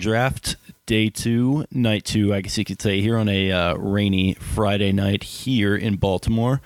draft 0.00 0.56
day 0.86 1.08
two, 1.08 1.64
night 1.70 2.04
two, 2.04 2.34
I 2.34 2.40
guess 2.40 2.58
you 2.58 2.64
could 2.64 2.82
say, 2.82 3.00
here 3.00 3.16
on 3.16 3.28
a 3.28 3.52
uh, 3.52 3.74
rainy 3.74 4.34
Friday 4.34 4.90
night 4.90 5.22
here 5.22 5.76
in 5.76 5.96
Baltimore. 5.96 6.60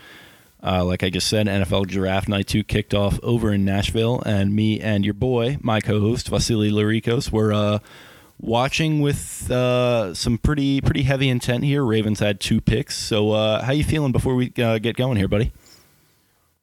Uh, 0.62 0.82
like 0.82 1.02
I 1.02 1.10
just 1.10 1.26
said, 1.28 1.46
NFL 1.46 1.88
draft 1.88 2.26
night 2.26 2.46
two 2.46 2.64
kicked 2.64 2.94
off 2.94 3.20
over 3.22 3.52
in 3.52 3.66
Nashville, 3.66 4.22
and 4.24 4.56
me 4.56 4.80
and 4.80 5.04
your 5.04 5.12
boy, 5.12 5.58
my 5.60 5.80
co-host 5.80 6.28
Vasily 6.28 6.70
Larikos, 6.70 7.30
were 7.30 7.52
uh, 7.52 7.80
watching 8.40 9.02
with 9.02 9.50
uh, 9.50 10.14
some 10.14 10.38
pretty 10.38 10.80
pretty 10.80 11.02
heavy 11.02 11.28
intent 11.28 11.64
here. 11.64 11.84
Ravens 11.84 12.20
had 12.20 12.40
two 12.40 12.62
picks, 12.62 12.96
so 12.96 13.32
uh, 13.32 13.62
how 13.62 13.72
you 13.72 13.84
feeling 13.84 14.12
before 14.12 14.34
we 14.34 14.50
uh, 14.56 14.78
get 14.78 14.96
going 14.96 15.18
here, 15.18 15.28
buddy? 15.28 15.52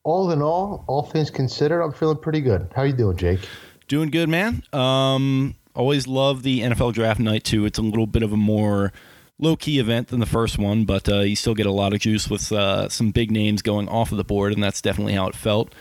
All 0.03 0.31
in 0.31 0.41
all, 0.41 0.83
all 0.87 1.03
things 1.03 1.29
considered, 1.29 1.83
I'm 1.83 1.91
feeling 1.91 2.17
pretty 2.17 2.41
good. 2.41 2.71
How 2.75 2.81
you 2.81 2.93
doing, 2.93 3.17
Jake? 3.17 3.47
Doing 3.87 4.09
good, 4.09 4.29
man. 4.29 4.63
Um, 4.73 5.53
always 5.75 6.07
love 6.07 6.43
the 6.43 6.61
NFL 6.61 6.93
draft 6.93 7.19
night 7.19 7.43
too. 7.43 7.65
It's 7.65 7.79
a 7.79 7.83
little 7.83 8.07
bit 8.07 8.23
of 8.23 8.33
a 8.33 8.37
more 8.37 8.91
low 9.39 9.55
key 9.55 9.79
event 9.79 10.09
than 10.09 10.19
the 10.19 10.25
first 10.25 10.57
one, 10.57 10.85
but 10.85 11.09
uh, 11.09 11.19
you 11.19 11.35
still 11.35 11.55
get 11.55 11.65
a 11.65 11.71
lot 11.71 11.93
of 11.93 11.99
juice 11.99 12.29
with 12.29 12.51
uh, 12.51 12.87
some 12.89 13.11
big 13.11 13.31
names 13.31 13.61
going 13.61 13.89
off 13.89 14.11
of 14.11 14.17
the 14.17 14.23
board, 14.23 14.53
and 14.53 14.63
that's 14.63 14.81
definitely 14.81 15.13
how 15.13 15.27
it 15.27 15.35
felt. 15.35 15.73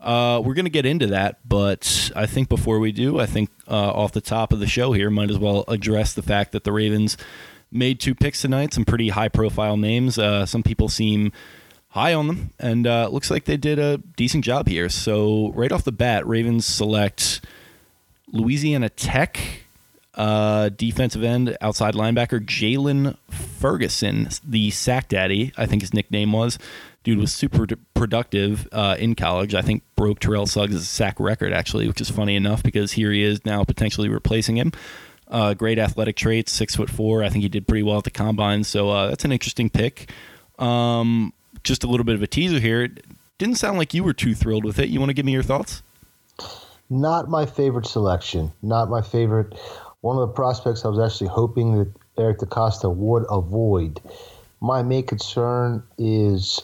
Uh, 0.00 0.40
we're 0.44 0.54
going 0.54 0.66
to 0.66 0.70
get 0.70 0.84
into 0.84 1.06
that, 1.08 1.38
but 1.48 2.10
I 2.14 2.26
think 2.26 2.48
before 2.48 2.78
we 2.78 2.92
do, 2.92 3.18
I 3.18 3.26
think 3.26 3.50
uh, 3.66 3.90
off 3.90 4.12
the 4.12 4.20
top 4.20 4.52
of 4.52 4.60
the 4.60 4.66
show 4.66 4.92
here, 4.92 5.10
might 5.10 5.30
as 5.30 5.38
well 5.38 5.64
address 5.68 6.12
the 6.12 6.22
fact 6.22 6.52
that 6.52 6.64
the 6.64 6.72
Ravens 6.72 7.16
made 7.72 7.98
two 7.98 8.14
picks 8.14 8.42
tonight, 8.42 8.74
some 8.74 8.84
pretty 8.84 9.08
high 9.08 9.28
profile 9.28 9.76
names. 9.76 10.18
Uh, 10.18 10.44
some 10.44 10.62
people 10.62 10.88
seem 10.88 11.32
high 11.88 12.12
on 12.12 12.26
them, 12.26 12.50
and 12.60 12.86
uh, 12.86 13.08
looks 13.08 13.30
like 13.30 13.46
they 13.46 13.56
did 13.56 13.78
a 13.78 13.98
decent 14.16 14.44
job 14.44 14.68
here. 14.68 14.90
So, 14.90 15.50
right 15.54 15.72
off 15.72 15.84
the 15.84 15.92
bat, 15.92 16.26
Ravens 16.26 16.66
select 16.66 17.40
Louisiana 18.32 18.88
Tech 18.88 19.38
uh, 20.16 20.70
defensive 20.70 21.22
end, 21.22 21.56
outside 21.60 21.94
linebacker 21.94 22.40
Jaylon 22.44 23.16
Ferguson, 23.30 24.28
the 24.42 24.70
sack 24.70 25.08
daddy, 25.08 25.52
I 25.56 25.66
think 25.66 25.82
his 25.82 25.92
nickname 25.92 26.32
was. 26.32 26.58
Dude 27.04 27.18
was 27.18 27.32
super 27.32 27.66
productive 27.94 28.66
uh, 28.72 28.96
in 28.98 29.14
college. 29.14 29.54
I 29.54 29.62
think 29.62 29.82
broke 29.94 30.18
Terrell 30.18 30.46
Suggs' 30.46 30.88
sack 30.88 31.20
record, 31.20 31.52
actually, 31.52 31.86
which 31.86 32.00
is 32.00 32.10
funny 32.10 32.34
enough 32.34 32.62
because 32.62 32.92
here 32.92 33.12
he 33.12 33.22
is 33.22 33.44
now 33.44 33.62
potentially 33.62 34.08
replacing 34.08 34.56
him. 34.56 34.72
Uh, 35.28 35.54
great 35.54 35.78
athletic 35.78 36.16
traits, 36.16 36.50
six 36.50 36.74
foot 36.74 36.90
four. 36.90 37.22
I 37.22 37.28
think 37.28 37.42
he 37.42 37.48
did 37.48 37.68
pretty 37.68 37.82
well 37.82 37.98
at 37.98 38.04
the 38.04 38.10
combine, 38.10 38.64
so 38.64 38.90
uh, 38.90 39.08
that's 39.08 39.24
an 39.24 39.32
interesting 39.32 39.70
pick. 39.70 40.10
Um, 40.58 41.32
just 41.62 41.84
a 41.84 41.86
little 41.86 42.04
bit 42.04 42.14
of 42.14 42.22
a 42.22 42.26
teaser 42.26 42.58
here. 42.58 42.84
It 42.84 43.04
Didn't 43.38 43.56
sound 43.56 43.78
like 43.78 43.92
you 43.92 44.02
were 44.02 44.12
too 44.12 44.34
thrilled 44.34 44.64
with 44.64 44.78
it. 44.78 44.88
You 44.88 44.98
want 44.98 45.10
to 45.10 45.14
give 45.14 45.26
me 45.26 45.32
your 45.32 45.42
thoughts? 45.42 45.82
Not 46.88 47.28
my 47.28 47.46
favorite 47.46 47.86
selection. 47.86 48.52
Not 48.62 48.88
my 48.88 49.02
favorite. 49.02 49.54
One 50.02 50.16
of 50.16 50.28
the 50.28 50.34
prospects 50.34 50.84
I 50.84 50.88
was 50.88 50.98
actually 50.98 51.28
hoping 51.28 51.78
that 51.78 51.92
Eric 52.18 52.38
DeCosta 52.38 52.94
would 52.94 53.24
avoid. 53.28 54.00
My 54.60 54.82
main 54.82 55.04
concern 55.04 55.82
is 55.98 56.62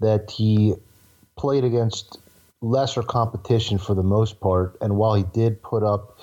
that 0.00 0.30
he 0.30 0.74
played 1.36 1.64
against 1.64 2.18
lesser 2.60 3.02
competition 3.02 3.78
for 3.78 3.94
the 3.94 4.02
most 4.02 4.40
part, 4.40 4.76
and 4.80 4.96
while 4.96 5.14
he 5.14 5.24
did 5.24 5.62
put 5.62 5.82
up 5.82 6.18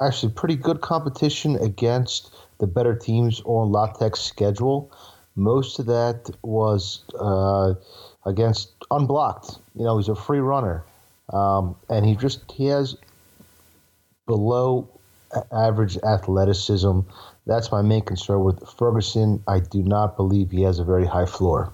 actually 0.00 0.32
pretty 0.32 0.56
good 0.56 0.80
competition 0.80 1.56
against 1.56 2.34
the 2.58 2.66
better 2.66 2.94
teams 2.94 3.42
on 3.44 3.70
La 3.70 3.86
Tech's 3.86 4.20
schedule, 4.20 4.90
most 5.36 5.78
of 5.78 5.86
that 5.86 6.30
was 6.42 7.04
uh, 7.18 7.74
against 8.24 8.72
unblocked. 8.90 9.58
You 9.74 9.84
know, 9.84 9.98
he's 9.98 10.08
a 10.08 10.16
free 10.16 10.40
runner. 10.40 10.84
Um, 11.32 11.76
and 11.88 12.04
he 12.04 12.16
just 12.16 12.50
he 12.50 12.66
has 12.66 12.96
below 14.26 14.88
average 15.52 15.96
athleticism. 15.98 17.00
That's 17.46 17.72
my 17.72 17.82
main 17.82 18.02
concern 18.02 18.44
with 18.44 18.68
Ferguson. 18.68 19.42
I 19.48 19.60
do 19.60 19.82
not 19.82 20.16
believe 20.16 20.50
he 20.50 20.62
has 20.62 20.78
a 20.78 20.84
very 20.84 21.06
high 21.06 21.26
floor. 21.26 21.72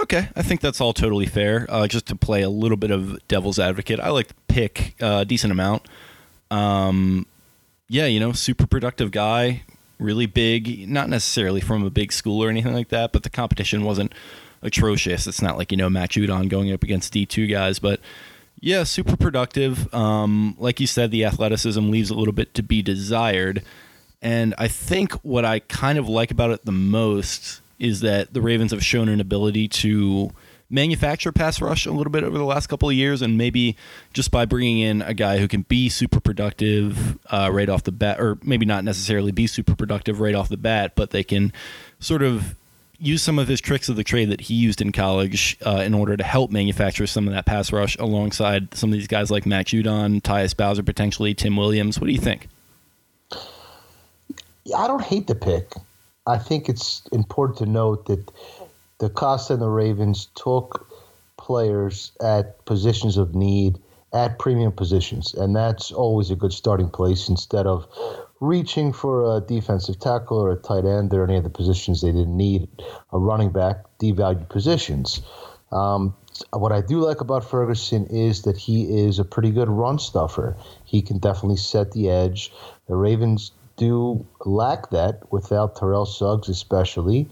Okay, 0.00 0.28
I 0.34 0.42
think 0.42 0.60
that's 0.62 0.80
all 0.80 0.94
totally 0.94 1.26
fair. 1.26 1.66
Uh, 1.68 1.86
just 1.86 2.06
to 2.06 2.16
play 2.16 2.40
a 2.42 2.48
little 2.48 2.78
bit 2.78 2.90
of 2.90 3.18
devil's 3.28 3.58
advocate, 3.58 4.00
I 4.00 4.08
like 4.08 4.28
to 4.28 4.34
pick 4.48 4.94
a 5.00 5.26
decent 5.26 5.52
amount. 5.52 5.86
Um, 6.50 7.26
yeah, 7.88 8.06
you 8.06 8.18
know, 8.18 8.32
super 8.32 8.66
productive 8.66 9.10
guy, 9.10 9.62
really 9.98 10.24
big. 10.24 10.88
Not 10.88 11.10
necessarily 11.10 11.60
from 11.60 11.84
a 11.84 11.90
big 11.90 12.12
school 12.12 12.42
or 12.42 12.48
anything 12.48 12.72
like 12.72 12.88
that, 12.88 13.12
but 13.12 13.24
the 13.24 13.30
competition 13.30 13.84
wasn't 13.84 14.14
atrocious. 14.62 15.26
It's 15.26 15.42
not 15.42 15.58
like 15.58 15.70
you 15.70 15.76
know 15.76 15.90
Matt 15.90 16.10
Judon 16.10 16.48
going 16.48 16.72
up 16.72 16.82
against 16.82 17.12
D 17.12 17.26
two 17.26 17.46
guys, 17.46 17.78
but 17.78 18.00
yeah, 18.60 18.84
super 18.84 19.16
productive. 19.16 19.92
Um, 19.94 20.54
like 20.58 20.80
you 20.80 20.86
said, 20.86 21.10
the 21.10 21.24
athleticism 21.24 21.90
leaves 21.90 22.10
a 22.10 22.14
little 22.14 22.34
bit 22.34 22.54
to 22.54 22.62
be 22.62 22.82
desired. 22.82 23.62
And 24.22 24.54
I 24.58 24.68
think 24.68 25.12
what 25.22 25.44
I 25.44 25.60
kind 25.60 25.98
of 25.98 26.08
like 26.08 26.30
about 26.30 26.50
it 26.50 26.64
the 26.64 26.72
most 26.72 27.60
is 27.78 28.00
that 28.00 28.34
the 28.34 28.42
Ravens 28.42 28.72
have 28.72 28.84
shown 28.84 29.08
an 29.08 29.20
ability 29.20 29.66
to 29.68 30.30
manufacture 30.68 31.32
pass 31.32 31.60
rush 31.60 31.86
a 31.86 31.90
little 31.90 32.12
bit 32.12 32.22
over 32.22 32.38
the 32.38 32.44
last 32.44 32.68
couple 32.68 32.88
of 32.88 32.94
years, 32.94 33.22
and 33.22 33.36
maybe 33.36 33.76
just 34.12 34.30
by 34.30 34.44
bringing 34.44 34.78
in 34.78 35.02
a 35.02 35.14
guy 35.14 35.38
who 35.38 35.48
can 35.48 35.62
be 35.62 35.88
super 35.88 36.20
productive 36.20 37.18
uh, 37.32 37.48
right 37.50 37.68
off 37.68 37.82
the 37.82 37.92
bat, 37.92 38.20
or 38.20 38.38
maybe 38.42 38.66
not 38.66 38.84
necessarily 38.84 39.32
be 39.32 39.46
super 39.46 39.74
productive 39.74 40.20
right 40.20 40.34
off 40.34 40.48
the 40.48 40.56
bat, 40.56 40.92
but 40.94 41.10
they 41.10 41.24
can 41.24 41.52
sort 41.98 42.22
of 42.22 42.54
use 43.00 43.22
some 43.22 43.38
of 43.38 43.48
his 43.48 43.60
tricks 43.60 43.88
of 43.88 43.96
the 43.96 44.04
trade 44.04 44.30
that 44.30 44.42
he 44.42 44.54
used 44.54 44.80
in 44.80 44.92
college 44.92 45.56
uh, 45.64 45.82
in 45.84 45.94
order 45.94 46.16
to 46.16 46.22
help 46.22 46.50
manufacture 46.50 47.06
some 47.06 47.26
of 47.26 47.34
that 47.34 47.46
pass 47.46 47.72
rush 47.72 47.96
alongside 47.96 48.74
some 48.74 48.90
of 48.90 48.92
these 48.92 49.08
guys 49.08 49.30
like 49.30 49.46
Matt 49.46 49.66
Judon, 49.66 50.20
Tyus 50.20 50.56
Bowser, 50.56 50.82
potentially 50.82 51.34
Tim 51.34 51.56
Williams. 51.56 51.98
What 51.98 52.06
do 52.06 52.12
you 52.12 52.20
think? 52.20 52.48
I 54.76 54.86
don't 54.86 55.02
hate 55.02 55.26
the 55.26 55.34
pick. 55.34 55.72
I 56.26 56.38
think 56.38 56.68
it's 56.68 57.02
important 57.12 57.58
to 57.58 57.66
note 57.66 58.06
that 58.06 58.30
DeCosta 59.00 59.50
and 59.50 59.62
the 59.62 59.68
Ravens 59.68 60.28
took 60.34 60.86
players 61.38 62.12
at 62.20 62.62
positions 62.66 63.16
of 63.16 63.34
need 63.34 63.78
at 64.12 64.38
premium 64.38 64.72
positions, 64.72 65.34
and 65.34 65.56
that's 65.56 65.90
always 65.90 66.30
a 66.30 66.36
good 66.36 66.52
starting 66.52 66.90
place 66.90 67.28
instead 67.28 67.66
of 67.66 67.86
reaching 68.40 68.92
for 68.92 69.36
a 69.36 69.40
defensive 69.40 69.98
tackle 69.98 70.38
or 70.38 70.50
a 70.50 70.56
tight 70.56 70.84
end 70.84 71.12
or 71.12 71.24
any 71.24 71.36
of 71.36 71.44
the 71.44 71.50
positions 71.50 72.00
they 72.00 72.10
didn't 72.10 72.36
need, 72.36 72.68
a 73.12 73.18
running 73.18 73.50
back, 73.50 73.76
devalued 73.98 74.48
positions. 74.48 75.20
Um, 75.72 76.14
what 76.52 76.72
I 76.72 76.80
do 76.80 77.00
like 77.00 77.20
about 77.20 77.44
Ferguson 77.44 78.06
is 78.06 78.42
that 78.42 78.56
he 78.56 79.04
is 79.04 79.18
a 79.18 79.24
pretty 79.24 79.50
good 79.50 79.68
run 79.68 79.98
stuffer. 79.98 80.56
He 80.84 81.02
can 81.02 81.18
definitely 81.18 81.58
set 81.58 81.92
the 81.92 82.08
edge. 82.08 82.52
The 82.88 82.96
Ravens 82.96 83.52
do 83.76 84.26
lack 84.44 84.90
that 84.90 85.30
without 85.32 85.76
Terrell 85.76 86.06
Suggs, 86.06 86.48
especially, 86.48 87.28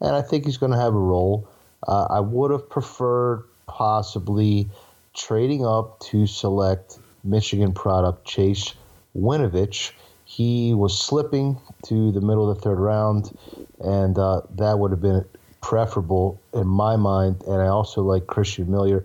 and 0.00 0.14
I 0.14 0.22
think 0.22 0.44
he's 0.44 0.56
going 0.56 0.72
to 0.72 0.78
have 0.78 0.94
a 0.94 0.98
role. 0.98 1.48
Uh, 1.86 2.06
I 2.10 2.20
would 2.20 2.50
have 2.50 2.68
preferred 2.68 3.44
possibly 3.66 4.68
trading 5.14 5.64
up 5.64 6.00
to 6.00 6.26
select 6.26 6.98
Michigan 7.24 7.72
product 7.72 8.26
Chase 8.26 8.74
Winovich. 9.16 9.92
He 10.30 10.74
was 10.74 10.96
slipping 10.96 11.58
to 11.86 12.12
the 12.12 12.20
middle 12.20 12.48
of 12.48 12.56
the 12.56 12.62
third 12.62 12.78
round, 12.78 13.36
and 13.80 14.16
uh, 14.16 14.42
that 14.58 14.78
would 14.78 14.92
have 14.92 15.00
been 15.00 15.24
preferable 15.60 16.40
in 16.54 16.68
my 16.68 16.94
mind. 16.94 17.42
And 17.48 17.60
I 17.60 17.66
also 17.66 18.02
like 18.02 18.28
Christian 18.28 18.70
Miller 18.70 19.02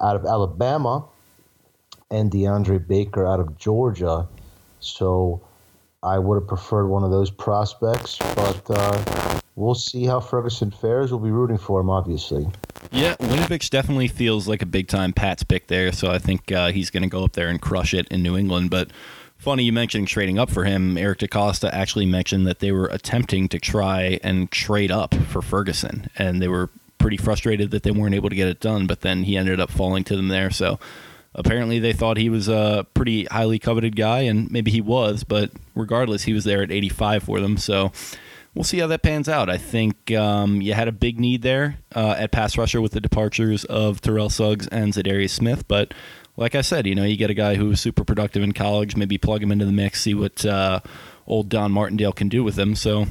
out 0.00 0.14
of 0.14 0.24
Alabama 0.24 1.04
and 2.12 2.30
DeAndre 2.30 2.86
Baker 2.86 3.26
out 3.26 3.40
of 3.40 3.58
Georgia. 3.58 4.28
So 4.78 5.42
I 6.04 6.20
would 6.20 6.36
have 6.36 6.46
preferred 6.46 6.86
one 6.86 7.02
of 7.02 7.10
those 7.10 7.28
prospects, 7.28 8.16
but 8.36 8.62
uh, 8.70 9.40
we'll 9.56 9.74
see 9.74 10.04
how 10.04 10.20
Ferguson 10.20 10.70
fares. 10.70 11.10
We'll 11.10 11.18
be 11.18 11.32
rooting 11.32 11.58
for 11.58 11.80
him, 11.80 11.90
obviously. 11.90 12.46
Yeah, 12.92 13.16
Winovich 13.16 13.68
definitely 13.70 14.06
feels 14.06 14.46
like 14.46 14.62
a 14.62 14.66
big 14.66 14.86
time 14.86 15.12
Pats 15.12 15.42
pick 15.42 15.66
there, 15.66 15.90
so 15.90 16.12
I 16.12 16.20
think 16.20 16.52
uh, 16.52 16.70
he's 16.70 16.90
going 16.90 17.02
to 17.02 17.08
go 17.08 17.24
up 17.24 17.32
there 17.32 17.48
and 17.48 17.60
crush 17.60 17.94
it 17.94 18.06
in 18.12 18.22
New 18.22 18.36
England. 18.36 18.70
But 18.70 18.92
funny 19.38 19.62
you 19.64 19.72
mentioned 19.72 20.08
trading 20.08 20.38
up 20.38 20.50
for 20.50 20.64
him. 20.64 20.98
Eric 20.98 21.20
DeCosta 21.20 21.70
actually 21.72 22.06
mentioned 22.06 22.46
that 22.46 22.58
they 22.58 22.72
were 22.72 22.88
attempting 22.88 23.48
to 23.48 23.58
try 23.58 24.18
and 24.22 24.50
trade 24.50 24.90
up 24.90 25.14
for 25.14 25.40
Ferguson, 25.40 26.10
and 26.16 26.42
they 26.42 26.48
were 26.48 26.70
pretty 26.98 27.16
frustrated 27.16 27.70
that 27.70 27.84
they 27.84 27.90
weren't 27.90 28.14
able 28.14 28.28
to 28.28 28.36
get 28.36 28.48
it 28.48 28.60
done. 28.60 28.86
But 28.86 29.00
then 29.00 29.22
he 29.22 29.36
ended 29.36 29.60
up 29.60 29.70
falling 29.70 30.04
to 30.04 30.16
them 30.16 30.28
there. 30.28 30.50
So 30.50 30.78
apparently 31.34 31.78
they 31.78 31.92
thought 31.92 32.16
he 32.16 32.28
was 32.28 32.48
a 32.48 32.86
pretty 32.94 33.24
highly 33.26 33.58
coveted 33.58 33.96
guy, 33.96 34.20
and 34.20 34.50
maybe 34.50 34.70
he 34.70 34.80
was. 34.80 35.24
But 35.24 35.52
regardless, 35.74 36.24
he 36.24 36.32
was 36.32 36.44
there 36.44 36.62
at 36.62 36.72
85 36.72 37.22
for 37.22 37.40
them. 37.40 37.56
So 37.56 37.92
we'll 38.54 38.64
see 38.64 38.80
how 38.80 38.88
that 38.88 39.02
pans 39.02 39.28
out. 39.28 39.48
I 39.48 39.56
think 39.56 40.10
um, 40.12 40.60
you 40.60 40.74
had 40.74 40.88
a 40.88 40.92
big 40.92 41.20
need 41.20 41.42
there 41.42 41.78
uh, 41.94 42.16
at 42.18 42.32
pass 42.32 42.58
rusher 42.58 42.80
with 42.80 42.92
the 42.92 43.00
departures 43.00 43.64
of 43.66 44.00
Terrell 44.00 44.30
Suggs 44.30 44.66
and 44.66 44.92
Za'Darius 44.92 45.30
Smith, 45.30 45.68
but 45.68 45.94
like 46.38 46.54
I 46.54 46.60
said, 46.60 46.86
you 46.86 46.94
know, 46.94 47.02
you 47.02 47.16
get 47.16 47.30
a 47.30 47.34
guy 47.34 47.56
who 47.56 47.66
was 47.66 47.80
super 47.80 48.04
productive 48.04 48.44
in 48.44 48.52
college, 48.52 48.94
maybe 48.94 49.18
plug 49.18 49.42
him 49.42 49.50
into 49.50 49.64
the 49.64 49.72
mix, 49.72 50.02
see 50.02 50.14
what 50.14 50.46
uh, 50.46 50.78
old 51.26 51.48
Don 51.48 51.72
Martindale 51.72 52.12
can 52.12 52.28
do 52.28 52.44
with 52.44 52.56
him. 52.56 52.76
So 52.76 53.06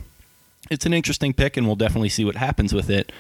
it's 0.72 0.86
an 0.86 0.94
interesting 0.94 1.34
pick, 1.34 1.58
and 1.58 1.68
we'll 1.68 1.76
definitely 1.76 2.08
see 2.08 2.24
what 2.24 2.38
happens 2.38 2.74
with 2.74 2.90
it. 2.90 3.12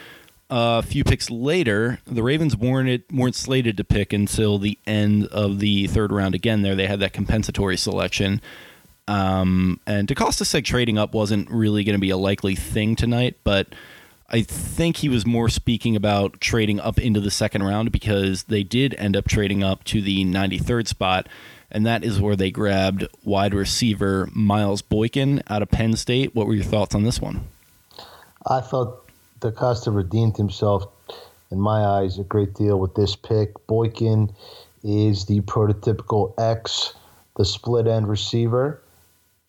Uh, 0.49 0.81
a 0.81 0.87
few 0.87 1.03
picks 1.03 1.29
later, 1.29 1.99
the 2.07 2.23
Ravens 2.23 2.55
weren't 2.55 3.03
weren't 3.11 3.35
slated 3.35 3.75
to 3.75 3.83
pick 3.83 4.13
until 4.13 4.57
the 4.57 4.77
end 4.87 5.25
of 5.25 5.59
the 5.59 5.87
third 5.87 6.13
round. 6.13 6.33
Again, 6.33 6.61
there 6.61 6.73
they 6.73 6.87
had 6.87 7.01
that 7.01 7.11
compensatory 7.11 7.75
selection, 7.75 8.41
um, 9.09 9.81
and 9.85 10.07
DeCosta 10.07 10.45
said 10.45 10.63
trading 10.63 10.97
up 10.97 11.13
wasn't 11.13 11.51
really 11.51 11.83
going 11.83 11.97
to 11.97 11.99
be 11.99 12.11
a 12.11 12.17
likely 12.17 12.55
thing 12.55 12.95
tonight, 12.95 13.35
but 13.43 13.67
I 14.29 14.41
think 14.41 14.97
he 14.97 15.07
was 15.07 15.25
more 15.25 15.47
speaking 15.47 15.95
about 15.95 16.41
trading 16.41 16.81
up 16.81 16.99
into 16.99 17.21
the 17.21 17.31
second 17.31 17.63
round 17.63 17.93
because 17.93 18.43
they 18.43 18.61
did 18.61 18.93
end 18.95 19.15
up 19.15 19.25
trading 19.25 19.63
up 19.63 19.85
to 19.85 20.01
the 20.01 20.25
93rd 20.25 20.87
spot, 20.87 21.29
and 21.71 21.85
that 21.85 22.03
is 22.03 22.19
where 22.19 22.35
they 22.35 22.51
grabbed 22.51 23.07
wide 23.23 23.53
receiver 23.53 24.27
Miles 24.33 24.81
Boykin 24.81 25.41
out 25.47 25.61
of 25.61 25.71
Penn 25.71 25.95
State. 25.95 26.35
What 26.35 26.45
were 26.45 26.55
your 26.55 26.65
thoughts 26.65 26.93
on 26.93 27.03
this 27.03 27.21
one? 27.21 27.47
I 28.45 28.59
thought 28.59 29.09
DeCosta 29.39 29.95
redeemed 29.95 30.35
himself, 30.35 30.83
in 31.49 31.59
my 31.61 31.85
eyes, 31.85 32.19
a 32.19 32.23
great 32.23 32.53
deal 32.53 32.77
with 32.79 32.95
this 32.95 33.15
pick. 33.15 33.53
Boykin 33.65 34.29
is 34.83 35.23
the 35.25 35.39
prototypical 35.41 36.33
X, 36.37 36.93
the 37.37 37.45
split 37.45 37.87
end 37.87 38.09
receiver. 38.09 38.81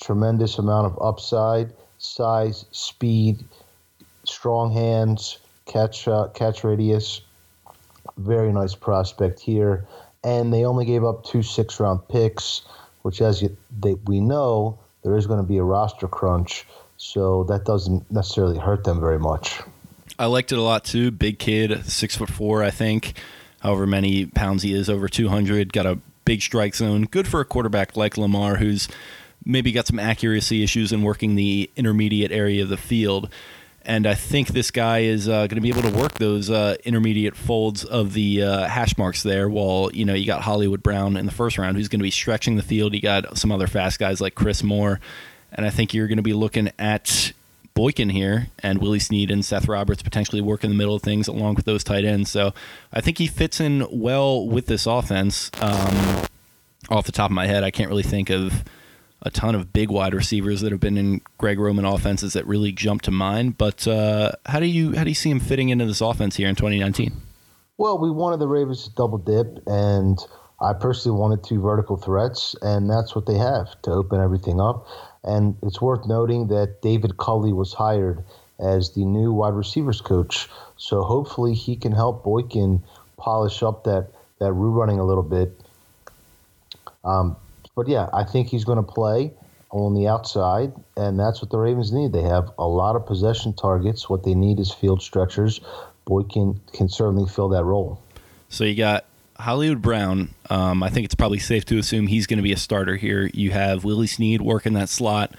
Tremendous 0.01 0.57
amount 0.57 0.87
of 0.87 1.03
upside, 1.03 1.73
size, 1.99 2.65
speed 2.71 3.45
strong 4.29 4.73
hands, 4.73 5.39
catch 5.67 6.07
uh, 6.09 6.29
catch 6.29 6.65
radius. 6.65 7.23
Very 8.17 8.53
nice 8.53 8.75
prospect 8.75 9.39
here, 9.39 9.87
and 10.25 10.53
they 10.53 10.65
only 10.65 10.85
gave 10.85 11.05
up 11.05 11.25
two 11.25 11.43
six 11.43 11.79
round 11.79 12.07
picks, 12.09 12.63
which 13.03 13.21
as 13.21 13.43
you, 13.43 13.57
they, 13.81 13.95
we 13.95 14.21
know 14.21 14.79
there 15.05 15.17
is 15.17 15.27
going 15.27 15.41
to 15.41 15.47
be 15.47 15.59
a 15.59 15.63
roster 15.63 16.09
crunch, 16.09 16.67
so 16.97 17.45
that 17.45 17.65
doesn't 17.65 18.11
necessarily 18.11 18.59
hurt 18.59 18.85
them 18.85 19.01
very 19.01 19.19
much. 19.19 19.61
I 20.19 20.27
liked 20.27 20.51
it 20.51 20.59
a 20.59 20.63
lot 20.63 20.85
too. 20.85 21.13
Big 21.13 21.39
kid, 21.39 21.85
six 21.87 22.17
foot 22.17 22.31
four, 22.31 22.65
I 22.65 22.71
think. 22.71 23.15
However 23.61 23.87
many 23.87 24.27
pounds 24.27 24.63
he 24.63 24.73
is, 24.73 24.91
over 24.91 25.09
two 25.09 25.29
hundred. 25.29 25.73
Got 25.73 25.87
a 25.87 25.99
big 26.25 26.43
strike 26.43 26.75
zone. 26.75 27.05
Good 27.05 27.29
for 27.29 27.41
a 27.41 27.45
quarterback 27.45 27.97
like 27.97 28.19
Lamar, 28.19 28.57
who's 28.57 28.89
maybe 29.45 29.71
got 29.71 29.87
some 29.87 29.99
accuracy 29.99 30.65
issues 30.65 30.93
in 30.93 31.03
working 31.03 31.37
the 31.37 31.71
intermediate 31.77 32.33
area 32.33 32.63
of 32.63 32.69
the 32.69 32.77
field 32.77 33.29
and 33.89 34.07
I 34.07 34.15
think 34.15 34.49
this 34.49 34.71
guy 34.71 34.99
is 34.99 35.31
uh, 35.31 35.47
going 35.47 35.57
to 35.57 35.61
be 35.63 35.71
able 35.71 35.81
to 35.83 35.91
work 35.91 36.13
those 36.19 36.51
uh, 36.51 36.77
intermediate 36.85 37.35
folds 37.35 37.85
of 37.85 38.13
the 38.13 38.43
uh, 38.43 38.69
hash 38.69 38.99
marks 38.99 39.23
there. 39.23 39.49
While 39.49 39.91
you 39.95 40.05
know 40.05 40.13
you 40.13 40.27
got 40.27 40.43
Hollywood 40.43 40.83
Brown 40.83 41.17
in 41.17 41.25
the 41.25 41.33
first 41.33 41.57
round, 41.57 41.79
who's 41.79 41.89
going 41.89 42.01
to 42.01 42.05
be 42.05 42.11
stretching 42.11 42.57
the 42.57 42.63
field. 42.63 42.93
You 42.93 43.01
got 43.01 43.39
some 43.39 43.51
other 43.51 43.67
fast 43.67 43.99
guys 43.99 44.21
like 44.21 44.35
Chris 44.35 44.63
Moore, 44.63 45.01
and 45.53 45.65
I 45.65 45.71
think 45.71 45.95
you're 45.95 46.07
going 46.07 46.19
to 46.19 46.23
be 46.23 46.35
looking 46.35 46.71
at 46.79 47.33
Boykin 47.73 48.11
here 48.11 48.49
and 48.59 48.79
Willie 48.79 48.99
Snead 48.99 49.31
and 49.31 49.43
Seth 49.43 49.67
Roberts 49.67 50.03
potentially 50.03 50.43
work 50.43 50.65
in 50.65 50.71
the 50.71 50.77
middle 50.77 50.95
of 50.95 51.03
things 51.03 51.27
along 51.27 51.55
with 51.55 51.65
those 51.65 51.83
tight 51.83 52.05
ends. 52.05 52.31
So 52.31 52.53
I 52.93 53.01
think 53.01 53.17
he 53.17 53.27
fits 53.27 53.59
in 53.59 53.87
well 53.91 54.47
with 54.47 54.67
this 54.67 54.85
offense. 54.85 55.51
Um, 55.63 56.27
off 56.91 57.07
the 57.07 57.13
top 57.13 57.31
of 57.31 57.35
my 57.35 57.47
head, 57.47 57.65
I 57.65 57.71
can't 57.71 57.89
really 57.89 58.03
think 58.03 58.29
of 58.29 58.65
a 59.23 59.31
ton 59.31 59.55
of 59.55 59.73
big 59.73 59.91
wide 59.91 60.15
receivers 60.15 60.61
that 60.61 60.71
have 60.71 60.81
been 60.81 60.97
in 60.97 61.21
Greg 61.39 61.59
Roman 61.59 61.85
offenses 61.85 62.35
that 62.35 62.47
really 62.47 62.73
jump 62.73 63.03
to 63.03 63.11
mind. 63.11 63.59
But 63.59 63.87
uh, 63.89 64.33
how 64.47 64.61
do 64.61 64.67
you 64.67 64.97
how 64.97 65.05
do 65.05 65.11
you 65.11 65.15
see 65.15 65.31
him 65.31 65.41
fitting 65.41 65.71
into 65.71 65.87
this 65.87 66.01
offense 66.01 66.37
here 66.37 66.49
in 66.49 66.55
2019? 66.55 67.13
Well, 67.77 67.99
we 67.99 68.11
wanted 68.11 68.41
the 68.41 68.49
Ravens 68.49 68.85
to 68.85 68.95
double 68.95 69.19
dip, 69.19 69.63
and 69.67 70.19
I 70.61 70.73
personally 70.73 71.19
wanted 71.19 71.45
two 71.45 71.61
vertical 71.61 71.97
threats, 71.97 72.57
and 72.63 72.91
that's 72.91 73.15
what 73.15 73.27
they 73.27 73.39
have 73.39 73.81
to 73.83 73.93
open 73.93 74.21
everything 74.21 74.61
up. 74.61 74.87
And 75.23 75.57
it's 75.63 75.81
worth 75.81 76.07
noting 76.07 76.49
that 76.49 76.83
David 76.83 77.17
Culley 77.19 77.53
was 77.53 77.73
hired 77.73 78.25
as 78.59 78.95
the 78.95 79.05
new 79.05 79.33
wide 79.33 79.55
receivers 79.55 80.01
coach, 80.01 80.49
so 80.77 81.03
hopefully 81.03 81.55
he 81.55 81.77
can 81.77 81.93
help 81.93 82.25
Boykin 82.25 82.83
polish 83.17 83.63
up 83.63 83.85
that 83.85 84.09
that 84.39 84.53
route 84.53 84.73
running 84.73 84.99
a 84.99 85.05
little 85.05 85.23
bit. 85.23 85.61
Um, 87.05 87.37
but 87.79 87.87
yeah, 87.87 88.09
I 88.13 88.25
think 88.25 88.49
he's 88.49 88.65
going 88.65 88.85
to 88.85 88.93
play 88.93 89.33
on 89.71 89.95
the 89.95 90.09
outside, 90.09 90.73
and 90.97 91.17
that's 91.17 91.41
what 91.41 91.53
the 91.53 91.59
Ravens 91.59 91.93
need. 91.93 92.13
They 92.13 92.23
have 92.23 92.51
a 92.59 92.67
lot 92.67 92.97
of 92.97 93.07
possession 93.07 93.53
targets. 93.53 94.11
What 94.11 94.25
they 94.25 94.35
need 94.35 94.59
is 94.59 94.73
field 94.73 95.01
stretchers. 95.01 95.61
Boykin 96.05 96.61
can 96.73 96.89
certainly 96.89 97.31
fill 97.31 97.49
that 97.51 97.63
role. 97.63 98.03
So 98.49 98.65
you 98.65 98.75
got 98.75 99.05
Hollywood 99.39 99.81
Brown. 99.81 100.31
Um, 100.51 100.83
I 100.83 100.89
think 100.91 101.05
it's 101.05 101.15
probably 101.15 101.39
safe 101.39 101.65
to 101.67 101.79
assume 101.79 102.09
he's 102.09 102.27
going 102.27 102.39
to 102.39 102.43
be 102.43 102.53
a 102.53 102.57
starter 102.57 102.97
here. 102.97 103.31
You 103.33 103.53
have 103.53 103.85
Willie 103.85 104.09
Snead 104.09 104.43
working 104.43 104.73
that 104.73 104.89
slot. 104.89 105.37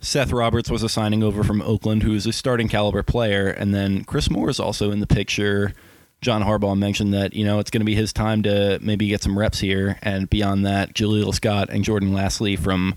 Seth 0.00 0.32
Roberts 0.32 0.68
was 0.68 0.82
a 0.82 0.88
signing 0.88 1.22
over 1.22 1.44
from 1.44 1.62
Oakland, 1.62 2.02
who 2.02 2.14
is 2.14 2.26
a 2.26 2.32
starting 2.32 2.66
caliber 2.66 3.04
player, 3.04 3.46
and 3.46 3.72
then 3.72 4.02
Chris 4.02 4.28
Moore 4.28 4.50
is 4.50 4.58
also 4.58 4.90
in 4.90 4.98
the 4.98 5.06
picture. 5.06 5.72
John 6.20 6.42
Harbaugh 6.42 6.76
mentioned 6.76 7.14
that 7.14 7.34
you 7.34 7.44
know 7.44 7.58
it's 7.58 7.70
going 7.70 7.80
to 7.80 7.86
be 7.86 7.94
his 7.94 8.12
time 8.12 8.42
to 8.44 8.78
maybe 8.80 9.08
get 9.08 9.22
some 9.22 9.38
reps 9.38 9.60
here, 9.60 9.98
and 10.02 10.28
beyond 10.28 10.66
that, 10.66 10.94
Jaleel 10.94 11.34
Scott 11.34 11.68
and 11.70 11.84
Jordan 11.84 12.12
Lasley 12.12 12.58
from 12.58 12.96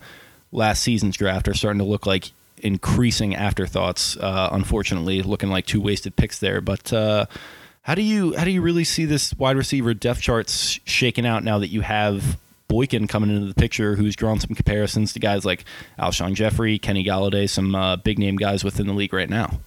last 0.51 0.81
season's 0.81 1.17
draft 1.17 1.47
are 1.47 1.53
starting 1.53 1.79
to 1.79 1.85
look 1.85 2.05
like 2.05 2.31
increasing 2.57 3.35
afterthoughts. 3.35 4.17
Uh, 4.17 4.49
unfortunately, 4.51 5.21
looking 5.21 5.49
like 5.49 5.65
two 5.65 5.81
wasted 5.81 6.15
picks 6.15 6.39
there. 6.39 6.61
But 6.61 6.91
uh, 6.91 7.25
how 7.83 7.95
do 7.95 8.01
you 8.01 8.35
how 8.35 8.43
do 8.43 8.51
you 8.51 8.61
really 8.61 8.83
see 8.83 9.05
this 9.05 9.33
wide 9.33 9.57
receiver 9.57 9.93
depth 9.93 10.21
charts 10.21 10.79
shaking 10.85 11.25
out 11.25 11.43
now 11.43 11.59
that 11.59 11.69
you 11.69 11.81
have 11.81 12.37
Boykin 12.67 13.07
coming 13.07 13.31
into 13.31 13.47
the 13.47 13.55
picture, 13.55 13.95
who's 13.95 14.15
drawn 14.15 14.39
some 14.39 14.53
comparisons 14.53 15.13
to 15.13 15.19
guys 15.19 15.43
like 15.43 15.65
Alshon 15.97 16.35
Jeffery, 16.35 16.77
Kenny 16.77 17.03
Golladay, 17.03 17.49
some 17.49 17.73
uh, 17.73 17.95
big 17.95 18.19
name 18.19 18.35
guys 18.35 18.63
within 18.63 18.87
the 18.87 18.93
league 18.93 19.13
right 19.13 19.29
now? 19.29 19.59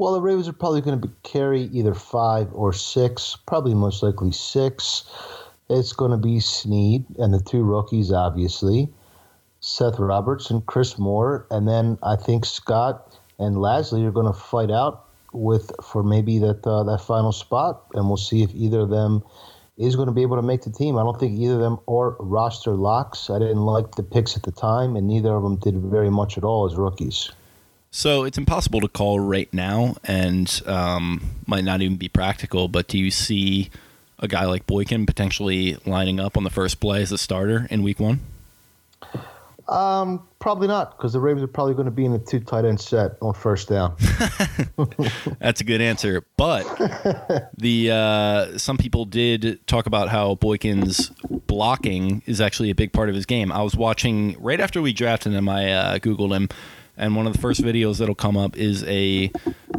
Well, 0.00 0.14
the 0.14 0.22
Ravens 0.22 0.48
are 0.48 0.54
probably 0.54 0.80
going 0.80 0.98
to 0.98 1.08
be, 1.08 1.12
carry 1.24 1.64
either 1.74 1.92
five 1.92 2.48
or 2.54 2.72
six, 2.72 3.36
probably 3.46 3.74
most 3.74 4.02
likely 4.02 4.32
six. 4.32 5.04
It's 5.68 5.92
going 5.92 6.10
to 6.12 6.16
be 6.16 6.40
Snead 6.40 7.04
and 7.18 7.34
the 7.34 7.38
two 7.38 7.62
rookies, 7.62 8.10
obviously, 8.10 8.88
Seth 9.60 9.98
Roberts 9.98 10.48
and 10.48 10.64
Chris 10.64 10.96
Moore, 10.98 11.46
and 11.50 11.68
then 11.68 11.98
I 12.02 12.16
think 12.16 12.46
Scott 12.46 13.14
and 13.38 13.56
Lasley 13.56 14.02
are 14.06 14.10
going 14.10 14.24
to 14.24 14.32
fight 14.32 14.70
out 14.70 15.04
with 15.34 15.70
for 15.84 16.02
maybe 16.02 16.38
that 16.38 16.66
uh, 16.66 16.82
that 16.84 17.02
final 17.02 17.30
spot, 17.30 17.84
and 17.92 18.06
we'll 18.06 18.16
see 18.16 18.42
if 18.42 18.54
either 18.54 18.80
of 18.80 18.88
them 18.88 19.22
is 19.76 19.96
going 19.96 20.08
to 20.08 20.14
be 20.14 20.22
able 20.22 20.36
to 20.36 20.42
make 20.42 20.62
the 20.62 20.72
team. 20.72 20.96
I 20.96 21.02
don't 21.02 21.20
think 21.20 21.38
either 21.38 21.56
of 21.56 21.60
them 21.60 21.78
are 21.86 22.16
roster 22.20 22.72
locks. 22.72 23.28
I 23.28 23.38
didn't 23.38 23.66
like 23.66 23.96
the 23.96 24.02
picks 24.02 24.34
at 24.34 24.44
the 24.44 24.52
time, 24.52 24.96
and 24.96 25.06
neither 25.06 25.34
of 25.34 25.42
them 25.42 25.56
did 25.56 25.76
very 25.76 26.08
much 26.08 26.38
at 26.38 26.44
all 26.44 26.64
as 26.64 26.74
rookies. 26.74 27.30
So 27.90 28.24
it's 28.24 28.38
impossible 28.38 28.80
to 28.80 28.88
call 28.88 29.18
right 29.18 29.52
now, 29.52 29.96
and 30.04 30.62
um, 30.66 31.30
might 31.46 31.64
not 31.64 31.82
even 31.82 31.96
be 31.96 32.08
practical. 32.08 32.68
But 32.68 32.86
do 32.86 32.98
you 32.98 33.10
see 33.10 33.70
a 34.20 34.28
guy 34.28 34.44
like 34.44 34.66
Boykin 34.66 35.06
potentially 35.06 35.76
lining 35.84 36.20
up 36.20 36.36
on 36.36 36.44
the 36.44 36.50
first 36.50 36.78
play 36.78 37.02
as 37.02 37.10
a 37.10 37.18
starter 37.18 37.66
in 37.68 37.82
Week 37.82 37.98
One? 37.98 38.20
Um, 39.70 40.26
probably 40.40 40.66
not, 40.66 40.96
because 40.96 41.12
the 41.12 41.20
Ravens 41.20 41.44
are 41.44 41.48
probably 41.48 41.74
going 41.74 41.86
to 41.86 41.92
be 41.92 42.04
in 42.04 42.12
a 42.12 42.18
two 42.18 42.40
tight 42.40 42.64
end 42.64 42.80
set 42.80 43.12
on 43.22 43.34
first 43.34 43.68
down. 43.68 43.96
That's 45.38 45.60
a 45.60 45.64
good 45.64 45.80
answer. 45.80 46.24
But 46.36 46.64
the 47.56 47.90
uh, 47.90 48.58
some 48.58 48.78
people 48.78 49.04
did 49.04 49.64
talk 49.66 49.86
about 49.86 50.08
how 50.08 50.36
Boykin's 50.36 51.10
blocking 51.46 52.22
is 52.26 52.40
actually 52.40 52.70
a 52.70 52.74
big 52.74 52.92
part 52.92 53.08
of 53.08 53.14
his 53.14 53.26
game. 53.26 53.50
I 53.50 53.62
was 53.62 53.76
watching 53.76 54.36
right 54.40 54.60
after 54.60 54.82
we 54.82 54.92
drafted 54.92 55.32
him. 55.32 55.48
I 55.48 55.72
uh, 55.72 55.98
googled 55.98 56.34
him, 56.34 56.48
and 57.00 57.16
one 57.16 57.26
of 57.26 57.32
the 57.32 57.38
first 57.38 57.62
videos 57.62 57.98
that'll 57.98 58.14
come 58.14 58.36
up 58.36 58.56
is 58.56 58.84
a 58.84 59.32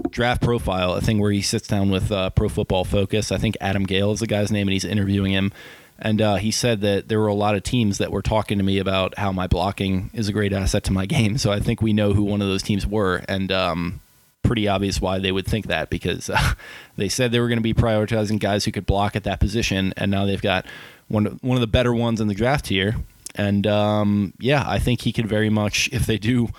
draft 0.09 0.41
profile, 0.41 0.93
a 0.95 1.01
thing 1.01 1.19
where 1.19 1.31
he 1.31 1.41
sits 1.41 1.67
down 1.67 1.91
with 1.91 2.11
uh, 2.11 2.31
Pro 2.31 2.49
Football 2.49 2.83
Focus. 2.83 3.31
I 3.31 3.37
think 3.37 3.55
Adam 3.61 3.83
Gale 3.83 4.11
is 4.11 4.19
the 4.19 4.27
guy's 4.27 4.51
name, 4.51 4.67
and 4.67 4.73
he's 4.73 4.83
interviewing 4.83 5.31
him. 5.31 5.53
And 5.99 6.19
uh, 6.19 6.35
he 6.37 6.49
said 6.49 6.81
that 6.81 7.09
there 7.09 7.19
were 7.19 7.27
a 7.27 7.35
lot 7.35 7.53
of 7.55 7.61
teams 7.61 7.99
that 7.99 8.11
were 8.11 8.23
talking 8.23 8.57
to 8.57 8.63
me 8.63 8.79
about 8.79 9.19
how 9.19 9.31
my 9.31 9.45
blocking 9.45 10.09
is 10.15 10.27
a 10.27 10.33
great 10.33 10.51
asset 10.51 10.83
to 10.85 10.91
my 10.91 11.05
game. 11.17 11.37
So 11.37 11.51
I 11.51 11.59
think 11.59 11.79
we 11.79 11.93
know 11.93 12.13
who 12.13 12.23
one 12.23 12.41
of 12.41 12.47
those 12.47 12.63
teams 12.63 12.87
were, 12.87 13.23
and 13.29 13.51
um, 13.51 14.01
pretty 14.41 14.67
obvious 14.67 14.99
why 14.99 15.19
they 15.19 15.31
would 15.31 15.45
think 15.45 15.67
that 15.67 15.91
because 15.91 16.27
uh, 16.27 16.53
they 16.97 17.07
said 17.07 17.31
they 17.31 17.39
were 17.39 17.47
going 17.47 17.59
to 17.59 17.61
be 17.61 17.75
prioritizing 17.75 18.39
guys 18.39 18.65
who 18.65 18.71
could 18.71 18.87
block 18.87 19.15
at 19.15 19.25
that 19.25 19.39
position, 19.39 19.93
and 19.95 20.09
now 20.09 20.25
they've 20.25 20.41
got 20.41 20.65
one 21.07 21.25
one 21.41 21.55
of 21.55 21.61
the 21.61 21.67
better 21.67 21.93
ones 21.93 22.19
in 22.19 22.27
the 22.27 22.33
draft 22.33 22.67
here. 22.67 22.95
And 23.35 23.67
um, 23.67 24.33
yeah, 24.39 24.65
I 24.67 24.79
think 24.79 25.01
he 25.01 25.13
could 25.13 25.27
very 25.27 25.49
much, 25.49 25.87
if 25.93 26.05
they 26.05 26.17
do 26.17 26.49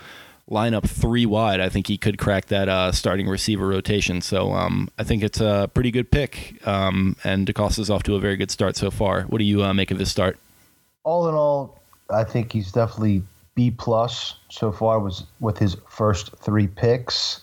line 0.47 0.73
up 0.73 0.87
three 0.87 1.25
wide, 1.25 1.59
I 1.59 1.69
think 1.69 1.87
he 1.87 1.97
could 1.97 2.17
crack 2.17 2.45
that 2.47 2.67
uh, 2.69 2.91
starting 2.91 3.27
receiver 3.27 3.67
rotation. 3.67 4.21
So 4.21 4.51
um, 4.51 4.89
I 4.99 5.03
think 5.03 5.23
it's 5.23 5.39
a 5.39 5.69
pretty 5.73 5.91
good 5.91 6.11
pick. 6.11 6.65
Um, 6.67 7.15
and 7.23 7.47
DeCosta's 7.47 7.89
off 7.89 8.03
to 8.03 8.15
a 8.15 8.19
very 8.19 8.35
good 8.35 8.51
start 8.51 8.75
so 8.75 8.91
far. 8.91 9.23
What 9.23 9.37
do 9.37 9.45
you 9.45 9.63
uh, 9.63 9.73
make 9.73 9.91
of 9.91 9.99
his 9.99 10.11
start? 10.11 10.37
All 11.03 11.27
in 11.27 11.35
all, 11.35 11.81
I 12.09 12.23
think 12.23 12.51
he's 12.51 12.71
definitely 12.71 13.23
B 13.55 13.71
plus 13.71 14.35
so 14.49 14.71
far. 14.71 14.99
Was 14.99 15.25
with 15.39 15.57
his 15.57 15.77
first 15.89 16.35
three 16.37 16.67
picks, 16.67 17.41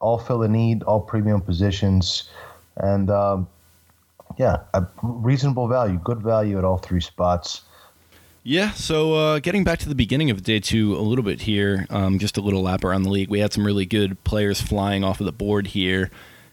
all 0.00 0.18
fill 0.18 0.38
the 0.38 0.48
need, 0.48 0.82
all 0.84 1.00
premium 1.00 1.40
positions, 1.40 2.28
and 2.76 3.10
um, 3.10 3.48
yeah, 4.38 4.58
a 4.74 4.86
reasonable 5.02 5.68
value, 5.68 6.00
good 6.02 6.20
value 6.20 6.58
at 6.58 6.64
all 6.64 6.78
three 6.78 7.00
spots. 7.00 7.62
Yeah, 8.46 8.72
so 8.72 9.14
uh, 9.14 9.38
getting 9.38 9.64
back 9.64 9.78
to 9.78 9.88
the 9.88 9.94
beginning 9.94 10.30
of 10.30 10.42
day 10.42 10.60
two 10.60 10.94
a 10.94 11.00
little 11.00 11.24
bit 11.24 11.40
here, 11.40 11.86
um, 11.88 12.18
just 12.18 12.36
a 12.36 12.42
little 12.42 12.60
lap 12.60 12.84
around 12.84 13.04
the 13.04 13.08
league. 13.08 13.30
We 13.30 13.38
had 13.38 13.54
some 13.54 13.64
really 13.64 13.86
good 13.86 14.22
players 14.22 14.60
flying 14.60 15.02
off 15.02 15.18
of 15.18 15.24
the 15.24 15.32
board 15.32 15.68
here 15.68 16.10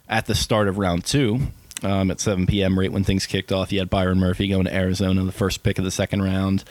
at 0.07 0.25
the 0.25 0.33
start 0.33 0.69
of 0.69 0.77
round 0.77 1.03
two 1.03 1.47
um, 1.83 2.09
at 2.09 2.21
7 2.21 2.45
p.m., 2.45 2.79
right 2.79 2.89
when 2.89 3.03
things 3.03 3.25
kicked 3.25 3.51
off. 3.51 3.73
You 3.73 3.79
had 3.79 3.89
Byron 3.89 4.19
Murphy 4.19 4.47
going 4.47 4.63
to 4.63 4.73
Arizona, 4.73 5.25
the 5.25 5.33
first 5.33 5.63
pick 5.63 5.77
of 5.79 5.83
the 5.83 5.91
second 5.91 6.21
round. 6.21 6.63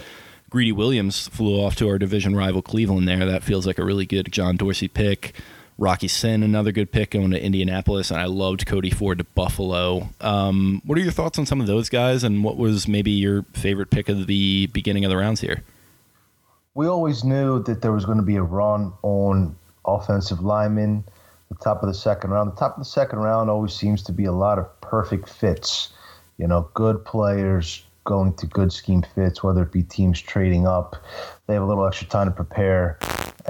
Greedy 0.48 0.72
Williams 0.72 1.28
flew 1.28 1.60
off 1.60 1.76
to 1.76 1.88
our 1.90 1.98
division 1.98 2.34
rival 2.34 2.62
Cleveland 2.62 3.06
there. 3.06 3.26
That 3.26 3.44
feels 3.44 3.66
like 3.66 3.78
a 3.78 3.84
really 3.84 4.06
good 4.06 4.32
John 4.32 4.56
Dorsey 4.56 4.88
pick. 4.88 5.34
Rock 5.80 6.02
Ya-Sin, 6.02 6.42
another 6.42 6.72
good 6.72 6.92
pick 6.92 7.12
going 7.12 7.30
to 7.30 7.42
Indianapolis, 7.42 8.10
and 8.10 8.20
I 8.20 8.26
loved 8.26 8.66
Cody 8.66 8.90
Ford 8.90 9.16
to 9.16 9.24
Buffalo. 9.24 10.10
Um, 10.20 10.82
what 10.84 10.98
are 10.98 11.00
your 11.00 11.10
thoughts 11.10 11.38
on 11.38 11.46
some 11.46 11.58
of 11.58 11.66
those 11.66 11.88
guys, 11.88 12.22
and 12.22 12.44
what 12.44 12.58
was 12.58 12.86
maybe 12.86 13.10
your 13.10 13.44
favorite 13.54 13.90
pick 13.90 14.10
of 14.10 14.26
the 14.26 14.66
beginning 14.66 15.06
of 15.06 15.10
the 15.10 15.16
rounds 15.16 15.40
here? 15.40 15.64
We 16.74 16.86
always 16.86 17.24
knew 17.24 17.62
that 17.62 17.80
there 17.80 17.92
was 17.92 18.04
going 18.04 18.18
to 18.18 18.22
be 18.22 18.36
a 18.36 18.42
run 18.42 18.92
on 19.00 19.56
offensive 19.86 20.40
linemen. 20.40 21.02
The 21.48 21.54
top 21.54 21.82
of 21.82 21.88
the 21.88 21.94
second 21.94 22.30
round. 22.30 22.52
The 22.52 22.56
top 22.56 22.76
of 22.76 22.80
the 22.80 22.84
second 22.84 23.20
round 23.20 23.48
always 23.48 23.72
seems 23.72 24.02
to 24.02 24.12
be 24.12 24.26
a 24.26 24.32
lot 24.32 24.58
of 24.58 24.80
perfect 24.82 25.30
fits. 25.30 25.94
You 26.36 26.46
know, 26.46 26.68
good 26.74 27.06
players 27.06 27.84
going 28.04 28.34
to 28.34 28.46
good 28.46 28.70
scheme 28.70 29.02
fits, 29.14 29.42
whether 29.42 29.62
it 29.62 29.72
be 29.72 29.82
teams 29.82 30.20
trading 30.20 30.66
up. 30.66 30.96
They 31.46 31.54
have 31.54 31.62
a 31.62 31.66
little 31.66 31.86
extra 31.86 32.06
time 32.06 32.26
to 32.26 32.32
prepare. 32.32 32.98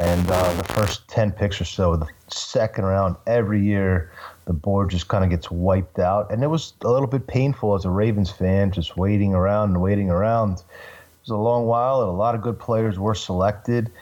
And 0.01 0.31
uh, 0.31 0.55
the 0.55 0.65
first 0.65 1.07
10 1.09 1.33
picks 1.33 1.61
or 1.61 1.67
so 1.67 1.95
the 1.95 2.09
second 2.29 2.87
round, 2.87 3.17
every 3.27 3.61
year, 3.61 4.11
the 4.47 4.55
board 4.55 4.89
just 4.89 5.09
kind 5.09 5.23
of 5.23 5.29
gets 5.29 5.51
wiped 5.51 5.99
out. 5.99 6.33
And 6.33 6.43
it 6.43 6.47
was 6.47 6.73
a 6.81 6.89
little 6.89 7.07
bit 7.07 7.27
painful 7.27 7.75
as 7.75 7.85
a 7.85 7.91
Ravens 7.91 8.31
fan, 8.31 8.73
just 8.73 8.97
waiting 8.97 9.35
around 9.35 9.73
and 9.73 9.83
waiting 9.83 10.09
around. 10.09 10.55
It 10.55 10.65
was 11.25 11.31
a 11.31 11.37
long 11.37 11.67
while, 11.67 12.01
and 12.01 12.09
a 12.09 12.15
lot 12.15 12.35
of 12.35 12.41
good 12.41 12.59
players 12.59 12.99
were 12.99 13.15
selected. 13.15 13.93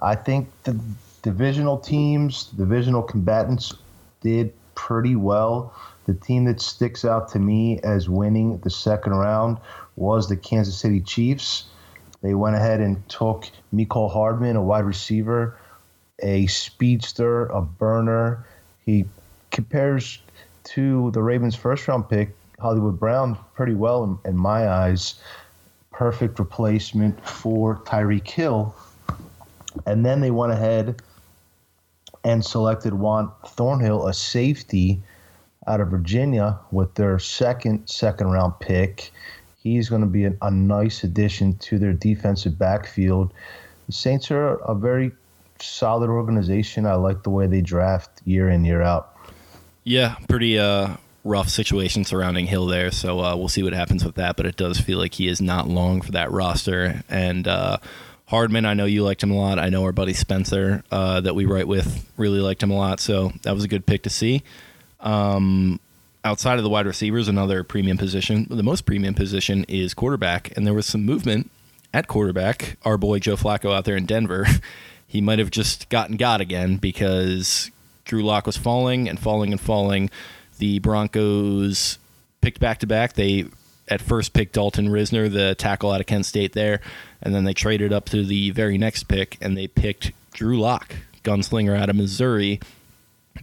I 0.00 0.14
think 0.14 0.50
the 0.64 0.78
divisional 1.22 1.78
teams, 1.78 2.44
divisional 2.58 3.02
combatants 3.02 3.72
did 4.20 4.52
pretty 4.74 5.16
well. 5.16 5.74
The 6.04 6.12
team 6.12 6.44
that 6.44 6.60
sticks 6.60 7.02
out 7.02 7.30
to 7.30 7.38
me 7.38 7.80
as 7.80 8.10
winning 8.10 8.58
the 8.58 8.70
second 8.70 9.14
round 9.14 9.56
was 9.96 10.28
the 10.28 10.36
Kansas 10.36 10.78
City 10.78 11.00
Chiefs. 11.00 11.64
They 12.22 12.34
went 12.34 12.56
ahead 12.56 12.80
and 12.80 13.06
took 13.08 13.48
Mecole 13.72 14.10
Hardman, 14.10 14.56
a 14.56 14.62
wide 14.62 14.84
receiver, 14.84 15.58
a 16.20 16.46
speedster, 16.46 17.46
a 17.46 17.62
burner. 17.62 18.46
He 18.84 19.04
compares 19.50 20.20
to 20.64 21.10
the 21.12 21.22
Ravens' 21.22 21.54
first 21.54 21.86
round 21.88 22.08
pick, 22.08 22.34
Hollywood 22.58 22.98
Brown, 22.98 23.38
pretty 23.54 23.74
well 23.74 24.04
in, 24.04 24.30
in 24.30 24.36
my 24.36 24.68
eyes. 24.68 25.14
Perfect 25.92 26.38
replacement 26.38 27.26
for 27.26 27.76
Tyreek 27.84 28.28
Hill. 28.28 28.74
And 29.86 30.04
then 30.04 30.20
they 30.20 30.30
went 30.30 30.52
ahead 30.52 31.00
and 32.24 32.44
selected 32.44 32.94
Juan 32.94 33.30
Thornhill, 33.46 34.08
a 34.08 34.14
safety 34.14 35.00
out 35.66 35.80
of 35.80 35.88
Virginia, 35.88 36.58
with 36.70 36.94
their 36.94 37.18
second 37.18 37.88
second 37.88 38.28
round 38.28 38.58
pick. 38.60 39.12
He's 39.72 39.88
going 39.88 40.02
to 40.02 40.06
be 40.06 40.24
an, 40.24 40.38
a 40.42 40.50
nice 40.50 41.02
addition 41.02 41.56
to 41.58 41.78
their 41.78 41.92
defensive 41.92 42.56
backfield. 42.56 43.32
The 43.86 43.92
Saints 43.92 44.30
are 44.30 44.56
a 44.56 44.74
very 44.74 45.10
solid 45.58 46.08
organization. 46.08 46.86
I 46.86 46.94
like 46.94 47.24
the 47.24 47.30
way 47.30 47.48
they 47.48 47.62
draft 47.62 48.22
year 48.24 48.48
in 48.48 48.64
year 48.64 48.82
out. 48.82 49.16
Yeah, 49.82 50.16
pretty 50.28 50.58
uh, 50.58 50.96
rough 51.24 51.48
situation 51.48 52.04
surrounding 52.04 52.46
Hill 52.46 52.66
there. 52.66 52.92
So 52.92 53.20
uh, 53.20 53.36
we'll 53.36 53.48
see 53.48 53.64
what 53.64 53.72
happens 53.72 54.04
with 54.04 54.14
that. 54.14 54.36
But 54.36 54.46
it 54.46 54.56
does 54.56 54.78
feel 54.78 54.98
like 54.98 55.14
he 55.14 55.26
is 55.26 55.40
not 55.40 55.68
long 55.68 56.00
for 56.00 56.12
that 56.12 56.30
roster. 56.30 57.02
And 57.08 57.48
uh, 57.48 57.78
Hardman, 58.26 58.66
I 58.66 58.74
know 58.74 58.84
you 58.84 59.02
liked 59.02 59.22
him 59.22 59.32
a 59.32 59.36
lot. 59.36 59.58
I 59.58 59.68
know 59.68 59.82
our 59.82 59.92
buddy 59.92 60.12
Spencer 60.12 60.84
uh, 60.92 61.20
that 61.22 61.34
we 61.34 61.44
write 61.44 61.66
with 61.66 62.08
really 62.16 62.40
liked 62.40 62.62
him 62.62 62.70
a 62.70 62.76
lot. 62.76 63.00
So 63.00 63.32
that 63.42 63.52
was 63.52 63.64
a 63.64 63.68
good 63.68 63.84
pick 63.84 64.04
to 64.04 64.10
see. 64.10 64.44
Um, 65.00 65.80
outside 66.26 66.58
of 66.58 66.64
the 66.64 66.68
wide 66.68 66.86
receivers, 66.86 67.28
another 67.28 67.62
premium 67.62 67.96
position, 67.96 68.48
the 68.50 68.64
most 68.64 68.84
premium 68.84 69.14
position 69.14 69.64
is 69.68 69.94
quarterback. 69.94 70.54
And 70.56 70.66
there 70.66 70.74
was 70.74 70.84
some 70.84 71.04
movement 71.04 71.52
at 71.94 72.08
quarterback. 72.08 72.76
Our 72.84 72.98
boy 72.98 73.20
Joe 73.20 73.36
Flacco 73.36 73.72
out 73.72 73.84
there 73.84 73.96
in 73.96 74.06
Denver, 74.06 74.44
he 75.06 75.20
might 75.20 75.38
have 75.38 75.52
just 75.52 75.88
gotten 75.88 76.16
got 76.16 76.40
again 76.40 76.78
because 76.78 77.70
Drew 78.04 78.24
Lock 78.24 78.44
was 78.44 78.56
falling 78.56 79.08
and 79.08 79.20
falling 79.20 79.52
and 79.52 79.60
falling. 79.60 80.10
The 80.58 80.80
Broncos 80.80 81.98
picked 82.40 82.58
back 82.58 82.80
to 82.80 82.88
back. 82.88 83.12
They 83.12 83.44
at 83.86 84.02
first 84.02 84.32
picked 84.32 84.54
Dalton 84.54 84.88
Risner, 84.88 85.32
the 85.32 85.54
tackle 85.54 85.92
out 85.92 86.00
of 86.00 86.08
Kent 86.08 86.26
State 86.26 86.54
there, 86.54 86.80
and 87.22 87.32
then 87.32 87.44
they 87.44 87.54
traded 87.54 87.92
up 87.92 88.06
to 88.06 88.24
the 88.24 88.50
very 88.50 88.78
next 88.78 89.04
pick 89.04 89.38
and 89.40 89.56
they 89.56 89.68
picked 89.68 90.10
Drew 90.32 90.58
Lock, 90.58 90.96
gunslinger 91.22 91.78
out 91.78 91.88
of 91.88 91.94
Missouri, 91.94 92.58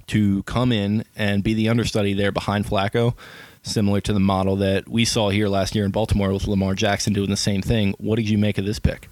to 0.08 0.44
come 0.44 0.72
in 0.72 1.04
and 1.16 1.44
be 1.44 1.54
the 1.54 1.70
understudy 1.70 2.14
there 2.14 2.32
behind 2.32 2.66
Flacco, 2.66 3.16
similar 3.62 4.02
to 4.02 4.14
the 4.14 4.20
model 4.20 4.56
that 4.58 4.88
we 4.88 5.06
saw 5.06 5.30
here 5.30 5.48
last 5.48 5.76
year 5.76 5.86
in 5.86 5.92
Baltimore 5.92 6.32
with 6.32 6.48
Lamar 6.48 6.76
Jackson 6.76 7.14
doing 7.14 7.30
the 7.30 7.38
same 7.38 7.62
thing. 7.62 7.96
What 7.98 8.18
did 8.18 8.30
you 8.30 8.38
make 8.38 8.58
of 8.58 8.66
this 8.66 8.80
pick? 8.80 9.10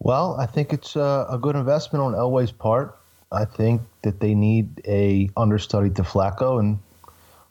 Well, 0.00 0.36
I 0.38 0.46
think 0.46 0.72
it's 0.72 0.96
a, 0.96 1.26
a 1.30 1.38
good 1.38 1.56
investment 1.56 2.02
on 2.04 2.12
Elway's 2.12 2.52
part. 2.52 2.98
I 3.32 3.44
think 3.44 3.82
that 4.02 4.20
they 4.20 4.34
need 4.34 4.82
a 4.86 5.30
understudy 5.36 5.90
to 5.90 6.02
Flacco, 6.02 6.60
and 6.60 6.78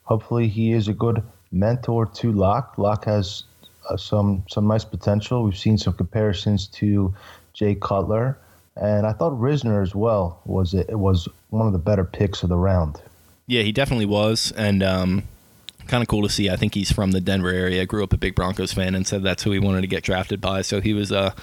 hopefully 0.04 0.48
he 0.48 0.72
is 0.72 0.88
a 0.88 0.94
good 0.94 1.24
mentor 1.52 2.06
to 2.06 2.32
Lock. 2.32 2.78
Lock 2.78 3.06
has 3.06 3.44
uh, 3.90 3.98
some 3.98 4.44
some 4.48 4.68
nice 4.68 4.86
potential. 4.86 5.44
We've 5.44 5.58
seen 5.58 5.78
some 5.78 5.94
comparisons 5.94 6.68
to 6.68 7.14
Jay 7.54 7.76
Cutler, 7.76 8.38
and 8.76 9.06
I 9.06 9.14
thought 9.14 9.34
Risner 9.34 9.82
as 9.82 9.94
well 9.94 10.42
was 10.46 10.74
it 10.74 10.98
was 10.98 11.28
one 11.50 11.68
of 11.68 11.74
the 11.74 11.80
better 11.80 12.04
picks 12.04 12.44
of 12.44 12.50
the 12.50 12.58
round. 12.58 13.02
Yeah, 13.46 13.62
he 13.62 13.72
definitely 13.72 14.06
was, 14.06 14.52
and 14.56 14.82
um, 14.82 15.24
kind 15.88 16.02
of 16.02 16.08
cool 16.08 16.24
to 16.24 16.30
see. 16.30 16.50
I 16.50 16.56
think 16.56 16.74
he's 16.74 16.92
from 16.92 17.12
the 17.12 17.22
Denver 17.22 17.50
area. 17.50 17.86
Grew 17.86 18.04
up 18.04 18.14
a 18.14 18.18
big 18.18 18.36
Broncos 18.36 18.74
fan, 18.74 18.96
and 18.96 19.06
said 19.06 19.24
that's 19.24 19.44
who 19.44 19.52
he 19.52 19.60
wanted 19.60 19.82
to 19.82 19.88
get 19.88 20.04
drafted 20.04 20.42
by. 20.42 20.62
So 20.62 20.82
he 20.82 20.94
was 20.94 21.12
uh, 21.12 21.34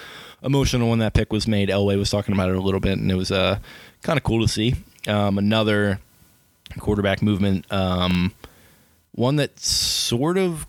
emotional 0.42 0.90
when 0.90 0.98
that 1.00 1.14
pick 1.14 1.32
was 1.32 1.46
made. 1.46 1.68
Elway 1.68 1.98
was 1.98 2.10
talking 2.10 2.34
about 2.34 2.48
it 2.48 2.56
a 2.56 2.60
little 2.60 2.80
bit, 2.80 2.98
and 2.98 3.10
it 3.10 3.16
was 3.16 3.30
uh, 3.30 3.58
kind 4.02 4.16
of 4.16 4.24
cool 4.24 4.40
to 4.40 4.48
see. 4.48 4.74
Um, 5.06 5.38
another 5.38 6.00
quarterback 6.78 7.22
movement, 7.22 7.70
um, 7.72 8.32
one 9.12 9.36
that 9.36 9.58
sort 9.58 10.38
of 10.38 10.66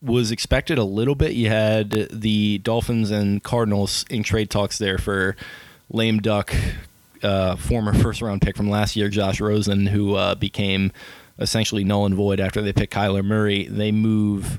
was 0.00 0.30
expected 0.30 0.78
a 0.78 0.84
little 0.84 1.14
bit. 1.14 1.32
You 1.32 1.48
had 1.48 2.08
the 2.12 2.58
Dolphins 2.58 3.10
and 3.10 3.42
Cardinals 3.42 4.04
in 4.10 4.22
trade 4.22 4.50
talks 4.50 4.78
there 4.78 4.98
for 4.98 5.36
lame 5.90 6.18
duck, 6.18 6.54
uh, 7.22 7.56
former 7.56 7.94
first 7.94 8.22
round 8.22 8.42
pick 8.42 8.56
from 8.56 8.68
last 8.70 8.96
year, 8.96 9.08
Josh 9.08 9.40
Rosen, 9.40 9.86
who 9.86 10.14
uh, 10.14 10.34
became 10.34 10.92
essentially 11.38 11.84
null 11.84 12.06
and 12.06 12.14
void 12.14 12.40
after 12.40 12.60
they 12.62 12.72
picked 12.72 12.92
Kyler 12.94 13.24
Murray. 13.24 13.66
They 13.66 13.92
move 13.92 14.58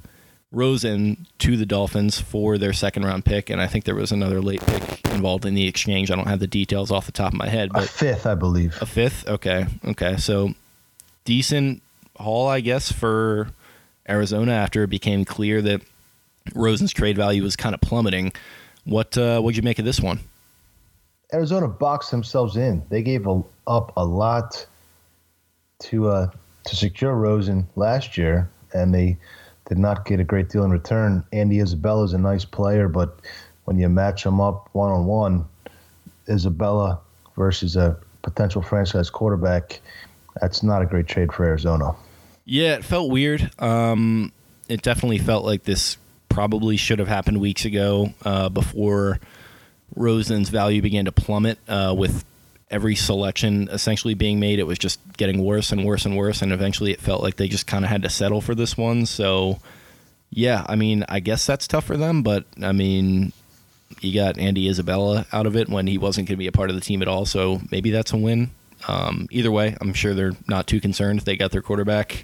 Rosen 0.52 1.28
to 1.40 1.56
the 1.58 1.66
Dolphins 1.66 2.20
for 2.20 2.58
their 2.58 2.74
second 2.74 3.04
round 3.06 3.26
pick, 3.26 3.50
and 3.50 3.62
I 3.62 3.68
think 3.68 3.86
there 3.86 3.96
was 3.96 4.12
another 4.12 4.42
late 4.42 4.62
pick 4.66 5.06
involved 5.12 5.46
in 5.46 5.54
the 5.54 5.68
exchange. 5.68 6.10
I 6.10 6.16
don't 6.16 6.28
have 6.28 6.40
the 6.40 6.48
details 6.48 6.90
off 6.92 7.06
the 7.06 7.12
top 7.12 7.34
of 7.34 7.38
my 7.38 7.48
head, 7.50 7.70
but 7.72 7.84
A 7.84 7.88
fifth, 7.88 8.26
I 8.26 8.34
believe. 8.36 8.78
a 8.82 8.86
fifth. 8.86 9.28
Okay, 9.28 9.68
okay, 9.86 10.18
so 10.18 10.54
decent 11.26 11.84
haul, 12.18 12.48
I 12.48 12.62
guess, 12.62 12.92
for 12.92 13.50
Arizona 14.08 14.54
after 14.54 14.84
it 14.84 14.90
became 14.90 15.24
clear 15.24 15.62
that 15.62 15.82
Rosen's 16.56 16.92
trade 16.94 17.16
value 17.16 17.44
was 17.44 17.56
kind 17.56 17.76
of 17.76 17.82
plummeting. 17.82 18.32
What 18.86 19.16
uh, 19.18 19.40
what'd 19.42 19.56
you 19.56 19.62
make 19.64 19.78
of 19.78 19.86
this 19.86 20.00
one? 20.02 20.20
Arizona 21.34 21.68
boxed 21.68 22.12
themselves 22.12 22.58
in. 22.58 22.84
They 22.90 23.04
gave 23.04 23.28
a, 23.28 23.42
up 23.68 23.94
a 23.96 24.04
lot 24.04 24.66
to 25.84 26.10
uh, 26.10 26.30
to 26.66 26.76
secure 26.76 27.16
Rosen 27.16 27.68
last 27.76 28.18
year, 28.18 28.50
and 28.74 28.94
they 28.94 29.18
did 29.68 29.78
not 29.78 30.06
get 30.06 30.20
a 30.20 30.24
great 30.24 30.50
deal 30.50 30.64
in 30.64 30.72
return. 30.72 31.24
Andy 31.32 31.60
Isabella 31.60 32.04
is 32.04 32.14
a 32.14 32.18
nice 32.18 32.46
player, 32.46 32.88
but 32.88 33.20
when 33.66 33.78
you 33.78 33.88
match 33.88 34.26
him 34.26 34.42
up 34.42 34.70
one 34.74 34.92
on 34.92 35.06
one, 35.06 35.46
Isabella 36.28 37.00
versus 37.38 37.76
a 37.76 37.98
potential 38.24 38.62
franchise 38.62 39.10
quarterback, 39.10 39.80
that's 40.42 40.64
not 40.64 40.82
a 40.82 40.86
great 40.86 41.08
trade 41.08 41.32
for 41.32 41.46
Arizona. 41.46 41.96
Yeah, 42.46 42.76
it 42.76 42.84
felt 42.84 43.12
weird. 43.12 43.52
Um, 43.60 44.32
it 44.68 44.82
definitely 44.82 45.20
felt 45.20 45.46
like 45.46 45.64
this 45.64 45.98
probably 46.30 46.78
should 46.78 47.00
have 47.00 47.08
happened 47.08 47.40
weeks 47.40 47.66
ago 47.66 48.14
uh, 48.24 48.50
before 48.50 49.20
Rosen's 49.96 50.50
value 50.50 50.82
began 50.82 51.06
to 51.06 51.12
plummet 51.12 51.60
uh, 51.68 51.94
with 51.98 52.26
every 52.72 52.96
selection 52.96 53.68
essentially 53.72 54.14
being 54.14 54.40
made. 54.40 54.60
It 54.60 54.68
was 54.68 54.78
just 54.78 55.00
getting 55.18 55.44
worse 55.44 55.72
and 55.72 55.86
worse 55.86 56.06
and 56.06 56.16
worse, 56.16 56.42
and 56.42 56.52
eventually 56.52 56.92
it 56.92 57.02
felt 57.02 57.24
like 57.24 57.36
they 57.36 57.48
just 57.48 57.68
kind 57.68 57.84
of 57.84 57.90
had 57.90 58.04
to 58.04 58.10
settle 58.10 58.42
for 58.42 58.56
this 58.56 58.78
one. 58.78 59.06
So, 59.06 59.60
yeah, 60.30 60.66
I 60.68 60.76
mean, 60.76 61.06
I 61.10 61.20
guess 61.20 61.46
that's 61.46 61.68
tough 61.68 61.86
for 61.86 61.98
them, 61.98 62.22
but 62.22 62.46
I 62.62 62.72
mean, 62.72 63.34
you 64.02 64.14
got 64.14 64.38
Andy 64.38 64.70
Isabella 64.70 65.26
out 65.34 65.46
of 65.46 65.56
it 65.56 65.68
when 65.68 65.88
he 65.88 65.98
wasn't 65.98 66.28
going 66.28 66.36
to 66.36 66.40
be 66.40 66.48
a 66.48 66.52
part 66.52 66.70
of 66.70 66.76
the 66.76 66.82
team 66.82 67.02
at 67.02 67.08
all. 67.08 67.26
So 67.26 67.60
maybe 67.72 67.92
that's 67.92 68.14
a 68.14 68.18
win. 68.18 68.52
Um, 68.88 69.28
either 69.32 69.52
way, 69.52 69.76
I'm 69.82 69.94
sure 69.94 70.14
they're 70.14 70.38
not 70.48 70.68
too 70.68 70.80
concerned. 70.80 71.22
They 71.22 71.36
got 71.36 71.52
their 71.52 71.62
quarterback 71.62 72.24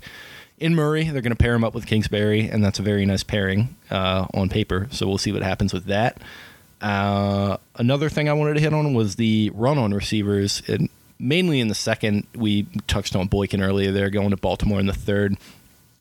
in 0.58 0.76
Murray. 0.76 1.04
They're 1.04 1.22
going 1.22 1.32
to 1.32 1.36
pair 1.36 1.54
him 1.54 1.64
up 1.64 1.74
with 1.74 1.86
Kingsbury, 1.86 2.48
and 2.48 2.64
that's 2.64 2.80
a 2.80 2.82
very 2.82 3.06
nice 3.06 3.24
pairing 3.24 3.76
uh, 3.90 4.28
on 4.34 4.50
paper. 4.50 4.88
So 4.92 5.08
we'll 5.08 5.18
see 5.18 5.32
what 5.32 5.42
happens 5.42 5.74
with 5.74 5.86
that. 5.86 6.22
Uh, 6.82 7.58
another 7.76 8.10
thing 8.10 8.30
I 8.30 8.34
wanted 8.34 8.56
to 8.56 8.60
hit 8.60 8.74
on 8.74 8.94
was 8.94 9.16
the 9.16 9.52
run 9.54 9.78
on 9.78 9.94
receivers, 9.94 10.62
and 10.68 10.90
mainly 11.20 11.60
in 11.60 11.68
the 11.68 11.76
second. 11.76 12.28
We 12.36 12.68
touched 12.88 13.16
on 13.16 13.28
Boykin 13.28 13.62
earlier. 13.62 13.92
They're 13.92 14.10
going 14.10 14.32
to 14.32 14.38
Baltimore 14.38 14.80
in 14.80 14.86
the 14.86 14.94
third. 14.94 15.38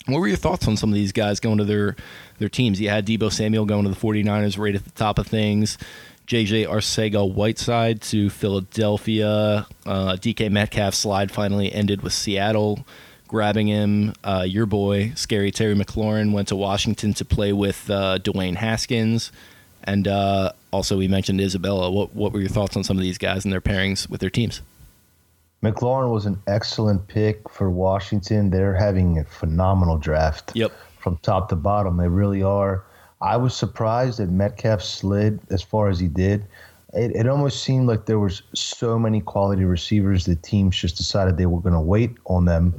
What 0.06 0.20
were 0.20 0.28
your 0.28 0.36
thoughts 0.36 0.68
on 0.68 0.76
some 0.76 0.90
of 0.90 0.94
these 0.94 1.12
guys 1.12 1.40
going 1.40 1.58
to 1.58 1.64
their 1.64 1.96
their 2.38 2.48
teams? 2.48 2.80
You 2.80 2.90
had 2.90 3.06
Deebo 3.06 3.32
Samuel 3.32 3.64
going 3.64 3.84
to 3.84 3.90
the 3.90 3.96
49ers 3.96 4.58
right 4.58 4.74
at 4.74 4.84
the 4.84 4.90
top 4.90 5.18
of 5.18 5.26
things. 5.26 5.78
JJ 6.26 6.66
Arcega 6.66 7.30
Whiteside 7.30 8.00
to 8.02 8.30
Philadelphia. 8.30 9.66
Uh, 9.86 10.16
DK 10.16 10.50
Metcalf 10.50 10.94
slide 10.94 11.30
finally 11.30 11.72
ended 11.72 12.02
with 12.02 12.12
Seattle 12.12 12.84
grabbing 13.34 13.66
him. 13.66 14.12
Uh, 14.22 14.44
your 14.46 14.64
boy, 14.64 15.12
Scary 15.16 15.50
Terry 15.50 15.74
McLaurin, 15.74 16.32
went 16.32 16.48
to 16.48 16.56
Washington 16.56 17.14
to 17.14 17.24
play 17.24 17.52
with 17.52 17.90
uh, 17.90 18.18
Dwayne 18.18 18.54
Haskins. 18.54 19.32
And 19.84 20.08
uh, 20.08 20.52
also, 20.72 20.96
we 20.96 21.08
mentioned 21.08 21.40
Isabella. 21.40 21.90
What, 21.90 22.14
what 22.14 22.32
were 22.32 22.40
your 22.40 22.48
thoughts 22.48 22.76
on 22.76 22.84
some 22.84 22.96
of 22.96 23.02
these 23.02 23.18
guys 23.18 23.44
and 23.44 23.52
their 23.52 23.60
pairings 23.60 24.08
with 24.08 24.20
their 24.20 24.30
teams? 24.30 24.62
McLaurin 25.62 26.10
was 26.10 26.26
an 26.26 26.40
excellent 26.46 27.06
pick 27.08 27.48
for 27.48 27.70
Washington. 27.70 28.50
They're 28.50 28.74
having 28.74 29.18
a 29.18 29.24
phenomenal 29.24 29.96
draft. 29.96 30.52
Yep. 30.54 30.72
From 30.98 31.18
top 31.18 31.48
to 31.50 31.56
bottom, 31.56 31.96
they 31.96 32.08
really 32.08 32.42
are. 32.42 32.84
I 33.20 33.36
was 33.36 33.54
surprised 33.54 34.18
that 34.18 34.30
Metcalf 34.30 34.82
slid 34.82 35.40
as 35.50 35.62
far 35.62 35.88
as 35.88 35.98
he 35.98 36.08
did. 36.08 36.44
It, 36.92 37.16
it 37.16 37.26
almost 37.26 37.62
seemed 37.62 37.88
like 37.88 38.06
there 38.06 38.18
was 38.18 38.42
so 38.54 38.98
many 38.98 39.20
quality 39.20 39.64
receivers 39.64 40.26
that 40.26 40.42
teams 40.42 40.76
just 40.76 40.96
decided 40.96 41.36
they 41.36 41.46
were 41.46 41.60
going 41.60 41.74
to 41.74 41.80
wait 41.80 42.12
on 42.26 42.44
them, 42.44 42.74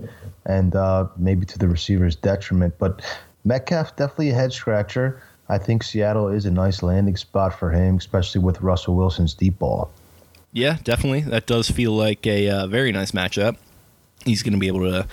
and 0.46 0.76
uh, 0.76 1.08
maybe 1.18 1.46
to 1.48 1.58
the 1.58 1.68
receivers' 1.68 2.16
detriment. 2.16 2.76
But 2.78 3.02
Metcalf 3.44 3.96
definitely 3.96 4.30
a 4.30 4.36
head 4.36 4.54
scratcher. 4.54 5.22
I 5.48 5.58
think 5.58 5.84
Seattle 5.84 6.30
is 6.30 6.46
a 6.46 6.52
nice 6.52 6.82
landing 6.82 7.18
spot 7.18 7.58
for 7.58 7.72
him, 7.72 7.98
especially 7.98 8.42
with 8.42 8.62
Russell 8.62 8.96
Wilson's 8.96 9.34
deep 9.34 9.60
ball. 9.60 9.92
Yeah, 10.52 10.78
definitely. 10.84 11.22
That 11.22 11.46
does 11.46 11.70
feel 11.70 11.92
like 11.92 12.26
a 12.26 12.50
uh, 12.50 12.68
very 12.68 12.92
nice 12.92 13.12
matchup. 13.12 13.58
He's 14.24 14.42
going 14.42 14.54
to 14.54 14.60
be 14.60 14.68
able 14.68 14.90
to 14.90 15.08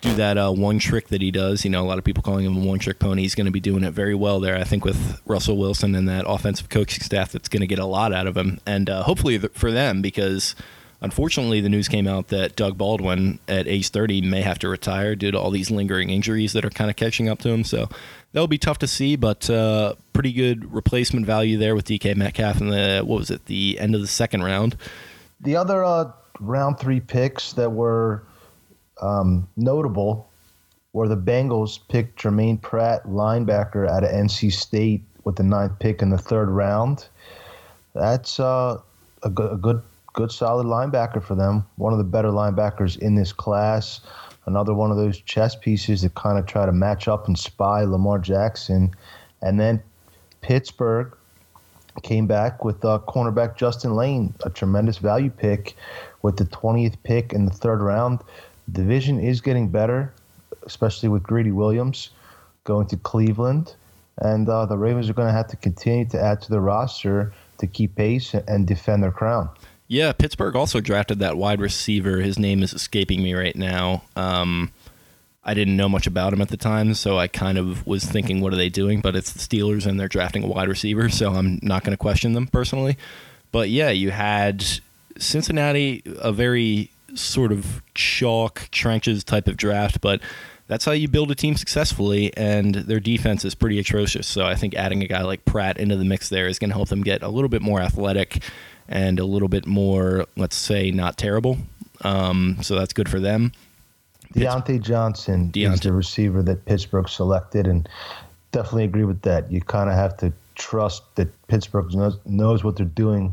do 0.00 0.14
that 0.14 0.36
uh, 0.36 0.50
one 0.50 0.78
trick 0.78 1.08
that 1.08 1.22
he 1.22 1.30
does. 1.30 1.64
You 1.64 1.70
know, 1.70 1.82
a 1.82 1.86
lot 1.86 1.98
of 1.98 2.04
people 2.04 2.22
calling 2.22 2.44
him 2.44 2.56
a 2.56 2.60
one 2.66 2.78
trick 2.78 2.98
pony. 2.98 3.22
He's 3.22 3.34
going 3.34 3.46
to 3.46 3.52
be 3.52 3.60
doing 3.60 3.84
it 3.84 3.92
very 3.92 4.14
well 4.14 4.40
there. 4.40 4.56
I 4.56 4.64
think 4.64 4.84
with 4.84 5.20
Russell 5.26 5.56
Wilson 5.56 5.94
and 5.94 6.08
that 6.08 6.24
offensive 6.26 6.68
coaching 6.68 7.02
staff, 7.02 7.32
that's 7.32 7.48
going 7.48 7.60
to 7.60 7.66
get 7.66 7.78
a 7.78 7.86
lot 7.86 8.12
out 8.12 8.26
of 8.26 8.36
him, 8.36 8.60
and 8.66 8.90
uh, 8.90 9.02
hopefully 9.02 9.38
for 9.38 9.70
them 9.70 10.02
because. 10.02 10.54
Unfortunately, 11.02 11.60
the 11.60 11.68
news 11.68 11.88
came 11.88 12.08
out 12.08 12.28
that 12.28 12.56
Doug 12.56 12.78
Baldwin, 12.78 13.38
at 13.46 13.68
age 13.68 13.90
30, 13.90 14.22
may 14.22 14.40
have 14.40 14.58
to 14.60 14.68
retire 14.68 15.14
due 15.14 15.30
to 15.30 15.38
all 15.38 15.50
these 15.50 15.70
lingering 15.70 16.08
injuries 16.08 16.54
that 16.54 16.64
are 16.64 16.70
kind 16.70 16.88
of 16.88 16.96
catching 16.96 17.28
up 17.28 17.38
to 17.40 17.50
him. 17.50 17.64
So 17.64 17.90
that'll 18.36 18.46
be 18.46 18.58
tough 18.58 18.76
to 18.76 18.86
see, 18.86 19.16
but 19.16 19.48
uh, 19.48 19.94
pretty 20.12 20.30
good 20.30 20.70
replacement 20.70 21.24
value 21.24 21.56
there 21.56 21.74
with 21.74 21.86
DK 21.86 22.14
Metcalf 22.16 22.60
in 22.60 22.68
the 22.68 23.02
what 23.02 23.20
was 23.20 23.30
it, 23.30 23.46
the 23.46 23.78
end 23.80 23.94
of 23.94 24.02
the 24.02 24.06
second 24.06 24.42
round. 24.42 24.76
The 25.40 25.56
other 25.56 25.82
uh, 25.82 26.12
round 26.38 26.78
three 26.78 27.00
picks 27.00 27.54
that 27.54 27.72
were 27.72 28.24
um, 29.00 29.48
notable 29.56 30.28
were 30.92 31.08
the 31.08 31.16
Bengals 31.16 31.78
picked 31.88 32.20
Jermaine 32.20 32.60
Pratt, 32.60 33.04
linebacker 33.06 33.88
out 33.88 34.04
of 34.04 34.10
NC 34.10 34.52
State, 34.52 35.02
with 35.24 35.36
the 35.36 35.42
ninth 35.42 35.78
pick 35.78 36.02
in 36.02 36.10
the 36.10 36.18
third 36.18 36.50
round. 36.50 37.08
That's 37.94 38.38
uh, 38.38 38.82
a, 39.22 39.30
good, 39.30 39.54
a 39.54 39.56
good, 39.56 39.80
good, 40.12 40.30
solid 40.30 40.66
linebacker 40.66 41.24
for 41.24 41.36
them. 41.36 41.64
One 41.76 41.94
of 41.94 41.98
the 41.98 42.04
better 42.04 42.28
linebackers 42.28 42.98
in 42.98 43.14
this 43.14 43.32
class. 43.32 44.02
Another 44.46 44.74
one 44.74 44.90
of 44.90 44.96
those 44.96 45.20
chess 45.20 45.56
pieces 45.56 46.02
that 46.02 46.14
kind 46.14 46.38
of 46.38 46.46
try 46.46 46.66
to 46.66 46.72
match 46.72 47.08
up 47.08 47.26
and 47.26 47.38
spy 47.38 47.82
Lamar 47.82 48.18
Jackson. 48.18 48.94
And 49.42 49.58
then 49.58 49.82
Pittsburgh 50.40 51.12
came 52.02 52.26
back 52.26 52.64
with 52.64 52.84
uh, 52.84 53.00
cornerback 53.08 53.56
Justin 53.56 53.94
Layne, 53.94 54.34
a 54.44 54.50
tremendous 54.50 54.98
value 54.98 55.30
pick 55.30 55.76
with 56.22 56.36
the 56.36 56.44
20th 56.44 56.96
pick 57.02 57.32
in 57.32 57.46
the 57.46 57.52
third 57.52 57.80
round. 57.80 58.20
Division 58.70 59.18
is 59.18 59.40
getting 59.40 59.68
better, 59.68 60.12
especially 60.64 61.08
with 61.08 61.22
Greedy 61.22 61.52
Williams 61.52 62.10
going 62.64 62.86
to 62.88 62.96
Cleveland. 62.96 63.74
And 64.18 64.48
uh, 64.48 64.66
the 64.66 64.76
Ravens 64.76 65.08
are 65.08 65.14
going 65.14 65.28
to 65.28 65.32
have 65.32 65.48
to 65.48 65.56
continue 65.56 66.04
to 66.06 66.20
add 66.20 66.40
to 66.42 66.50
the 66.50 66.60
roster 66.60 67.32
to 67.58 67.66
keep 67.66 67.94
pace 67.96 68.34
and 68.34 68.66
defend 68.66 69.02
their 69.02 69.10
crown. 69.10 69.48
Yeah, 69.88 70.12
Pittsburgh 70.12 70.56
also 70.56 70.80
drafted 70.80 71.20
that 71.20 71.36
wide 71.36 71.60
receiver. 71.60 72.20
His 72.20 72.38
name 72.38 72.62
is 72.62 72.72
escaping 72.72 73.22
me 73.22 73.34
right 73.34 73.54
now. 73.54 74.02
Um, 74.16 74.72
I 75.44 75.54
didn't 75.54 75.76
know 75.76 75.88
much 75.88 76.08
about 76.08 76.32
him 76.32 76.40
at 76.40 76.48
the 76.48 76.56
time, 76.56 76.94
so 76.94 77.18
I 77.18 77.28
kind 77.28 77.56
of 77.56 77.86
was 77.86 78.04
thinking, 78.04 78.40
what 78.40 78.52
are 78.52 78.56
they 78.56 78.68
doing? 78.68 79.00
But 79.00 79.14
it's 79.14 79.32
the 79.32 79.38
Steelers, 79.38 79.86
and 79.86 79.98
they're 79.98 80.08
drafting 80.08 80.42
a 80.42 80.48
wide 80.48 80.68
receiver, 80.68 81.08
so 81.08 81.32
I'm 81.32 81.60
not 81.62 81.84
going 81.84 81.92
to 81.92 81.96
question 81.96 82.32
them 82.32 82.48
personally. 82.48 82.98
But 83.52 83.70
yeah, 83.70 83.90
you 83.90 84.10
had 84.10 84.64
Cincinnati, 85.18 86.02
a 86.18 86.32
very 86.32 86.90
sort 87.14 87.52
of 87.52 87.80
chalk 87.94 88.68
trenches 88.72 89.22
type 89.22 89.46
of 89.46 89.56
draft, 89.56 90.00
but 90.00 90.20
that's 90.66 90.84
how 90.84 90.90
you 90.90 91.06
build 91.06 91.30
a 91.30 91.36
team 91.36 91.54
successfully, 91.54 92.36
and 92.36 92.74
their 92.74 92.98
defense 92.98 93.44
is 93.44 93.54
pretty 93.54 93.78
atrocious. 93.78 94.26
So 94.26 94.44
I 94.44 94.56
think 94.56 94.74
adding 94.74 95.00
a 95.02 95.06
guy 95.06 95.22
like 95.22 95.44
Pratt 95.44 95.78
into 95.78 95.96
the 95.96 96.04
mix 96.04 96.28
there 96.28 96.48
is 96.48 96.58
going 96.58 96.70
to 96.70 96.76
help 96.76 96.88
them 96.88 97.04
get 97.04 97.22
a 97.22 97.28
little 97.28 97.48
bit 97.48 97.62
more 97.62 97.80
athletic 97.80 98.42
and 98.88 99.18
a 99.18 99.24
little 99.24 99.48
bit 99.48 99.66
more, 99.66 100.26
let's 100.36 100.56
say, 100.56 100.90
not 100.90 101.16
terrible. 101.16 101.58
Um, 102.02 102.58
so 102.62 102.74
that's 102.76 102.92
good 102.92 103.08
for 103.08 103.20
them. 103.20 103.52
Diontae 104.34 104.82
Johnson 104.82 105.50
Deontay. 105.50 105.74
is 105.74 105.80
the 105.80 105.92
receiver 105.92 106.42
that 106.42 106.64
Pittsburgh 106.66 107.08
selected, 107.08 107.66
and 107.66 107.88
definitely 108.52 108.84
agree 108.84 109.04
with 109.04 109.22
that. 109.22 109.50
You 109.50 109.60
kind 109.60 109.88
of 109.88 109.96
have 109.96 110.16
to 110.18 110.32
trust 110.54 111.02
that 111.16 111.28
Pittsburgh 111.48 111.94
knows, 111.94 112.18
knows 112.26 112.64
what 112.64 112.76
they're 112.76 112.86
doing 112.86 113.32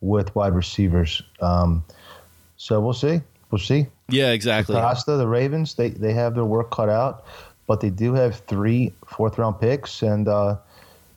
with 0.00 0.34
wide 0.34 0.54
receivers. 0.54 1.22
Um, 1.40 1.84
so 2.56 2.80
we'll 2.80 2.92
see. 2.92 3.20
We'll 3.50 3.58
see. 3.58 3.86
Yeah, 4.08 4.32
exactly. 4.32 4.74
Costa, 4.74 5.12
the 5.16 5.26
Ravens, 5.26 5.74
they, 5.74 5.90
they 5.90 6.12
have 6.12 6.34
their 6.34 6.44
work 6.44 6.70
cut 6.70 6.88
out, 6.88 7.24
but 7.66 7.80
they 7.80 7.90
do 7.90 8.12
have 8.14 8.36
three 8.40 8.92
fourth 9.06 9.38
round 9.38 9.60
picks, 9.60 10.02
and 10.02 10.28
uh, 10.28 10.56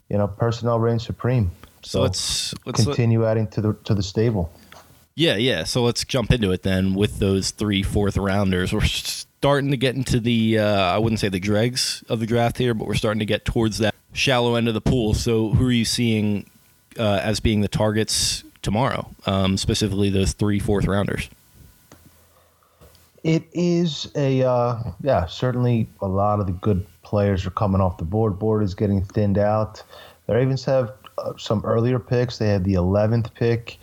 you 0.09 0.17
know 0.17 0.27
personnel 0.27 0.79
reigns 0.79 1.05
supreme. 1.05 1.51
So 1.87 2.01
let's, 2.01 2.53
let's 2.65 2.83
continue 2.83 3.25
adding 3.25 3.47
to 3.47 3.61
the 3.61 3.73
to 3.85 3.93
the 3.93 4.03
stable. 4.03 4.51
Yeah, 5.15 5.37
yeah. 5.37 5.63
So 5.63 5.83
let's 5.83 6.03
jump 6.03 6.31
into 6.31 6.51
it 6.51 6.63
then 6.63 6.93
with 6.93 7.19
those 7.19 7.51
three 7.51 7.81
fourth 7.81 8.17
rounders. 8.17 8.73
We're 8.73 8.81
starting 8.81 9.71
to 9.71 9.77
get 9.77 9.95
into 9.95 10.19
the 10.19 10.59
uh, 10.59 10.95
I 10.95 10.97
wouldn't 10.97 11.19
say 11.19 11.29
the 11.29 11.39
dregs 11.39 12.03
of 12.09 12.19
the 12.19 12.25
draft 12.25 12.57
here, 12.57 12.73
but 12.73 12.87
we're 12.87 12.95
starting 12.95 13.19
to 13.19 13.25
get 13.25 13.45
towards 13.45 13.77
that 13.79 13.95
shallow 14.13 14.55
end 14.55 14.67
of 14.67 14.73
the 14.73 14.81
pool. 14.81 15.13
So 15.13 15.51
who 15.51 15.67
are 15.67 15.71
you 15.71 15.85
seeing 15.85 16.49
uh, 16.99 17.21
as 17.23 17.39
being 17.39 17.61
the 17.61 17.67
targets 17.67 18.43
tomorrow? 18.61 19.09
Um, 19.25 19.57
specifically, 19.57 20.09
those 20.09 20.33
three 20.33 20.59
fourth 20.59 20.85
rounders. 20.85 21.29
It 23.23 23.47
is 23.53 24.11
a 24.15 24.43
uh, 24.43 24.83
yeah, 25.01 25.25
certainly 25.25 25.87
a 26.01 26.07
lot 26.07 26.41
of 26.41 26.47
the 26.47 26.53
good 26.53 26.85
players 27.01 27.45
are 27.45 27.51
coming 27.51 27.79
off 27.79 27.97
the 27.97 28.05
board. 28.05 28.37
Board 28.37 28.61
is 28.61 28.75
getting 28.75 29.03
thinned 29.03 29.37
out. 29.37 29.81
The 30.27 30.35
Ravens 30.35 30.65
have 30.65 30.96
some 31.37 31.61
earlier 31.65 31.99
picks. 31.99 32.37
They 32.37 32.49
had 32.49 32.63
the 32.63 32.75
11th 32.75 33.33
pick 33.33 33.77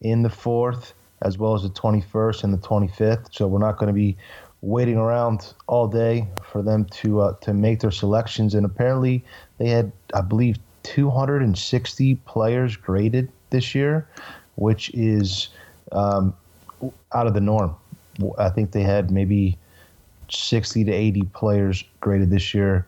in 0.00 0.22
the 0.22 0.30
fourth, 0.30 0.94
as 1.22 1.38
well 1.38 1.54
as 1.54 1.62
the 1.62 1.70
21st 1.70 2.44
and 2.44 2.54
the 2.54 2.58
25th. 2.58 3.28
So 3.32 3.46
we're 3.46 3.58
not 3.58 3.78
going 3.78 3.88
to 3.88 3.94
be 3.94 4.16
waiting 4.60 4.96
around 4.96 5.52
all 5.66 5.86
day 5.86 6.26
for 6.42 6.62
them 6.62 6.86
to 6.86 7.20
uh, 7.20 7.32
to 7.40 7.52
make 7.52 7.80
their 7.80 7.90
selections. 7.90 8.54
And 8.54 8.64
apparently, 8.64 9.24
they 9.58 9.68
had, 9.68 9.92
I 10.14 10.20
believe, 10.20 10.58
260 10.84 12.14
players 12.26 12.76
graded 12.76 13.30
this 13.50 13.74
year, 13.74 14.06
which 14.56 14.90
is 14.94 15.48
um, 15.92 16.34
out 17.12 17.26
of 17.26 17.34
the 17.34 17.40
norm. 17.40 17.74
I 18.38 18.48
think 18.48 18.72
they 18.72 18.82
had 18.82 19.10
maybe 19.10 19.58
60 20.30 20.84
to 20.84 20.92
80 20.92 21.22
players 21.34 21.84
graded 22.00 22.30
this 22.30 22.54
year, 22.54 22.86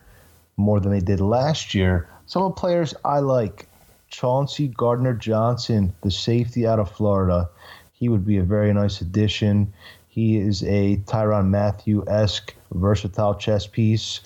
more 0.57 0.81
than 0.81 0.93
they 0.93 1.01
did 1.01 1.21
last 1.21 1.75
year. 1.75 2.09
Some 2.27 2.43
of 2.43 2.55
the 2.55 2.61
players 2.61 2.95
I 3.05 3.21
like 3.21 3.69
Chauncey 4.09 4.69
Gardner 4.69 5.15
Johnson, 5.15 5.95
the 6.03 6.11
safety 6.11 6.67
out 6.67 6.79
of 6.79 6.91
Florida. 6.91 7.49
He 7.93 8.09
would 8.09 8.25
be 8.25 8.37
a 8.39 8.43
very 8.43 8.73
nice 8.73 9.01
addition. 9.01 9.73
He 10.09 10.39
is 10.39 10.63
a 10.63 10.97
Tyrann 11.07 11.49
Mathieu 11.49 12.05
esque 12.09 12.55
versatile 12.73 13.35
chess 13.35 13.67
piece. 13.67 14.21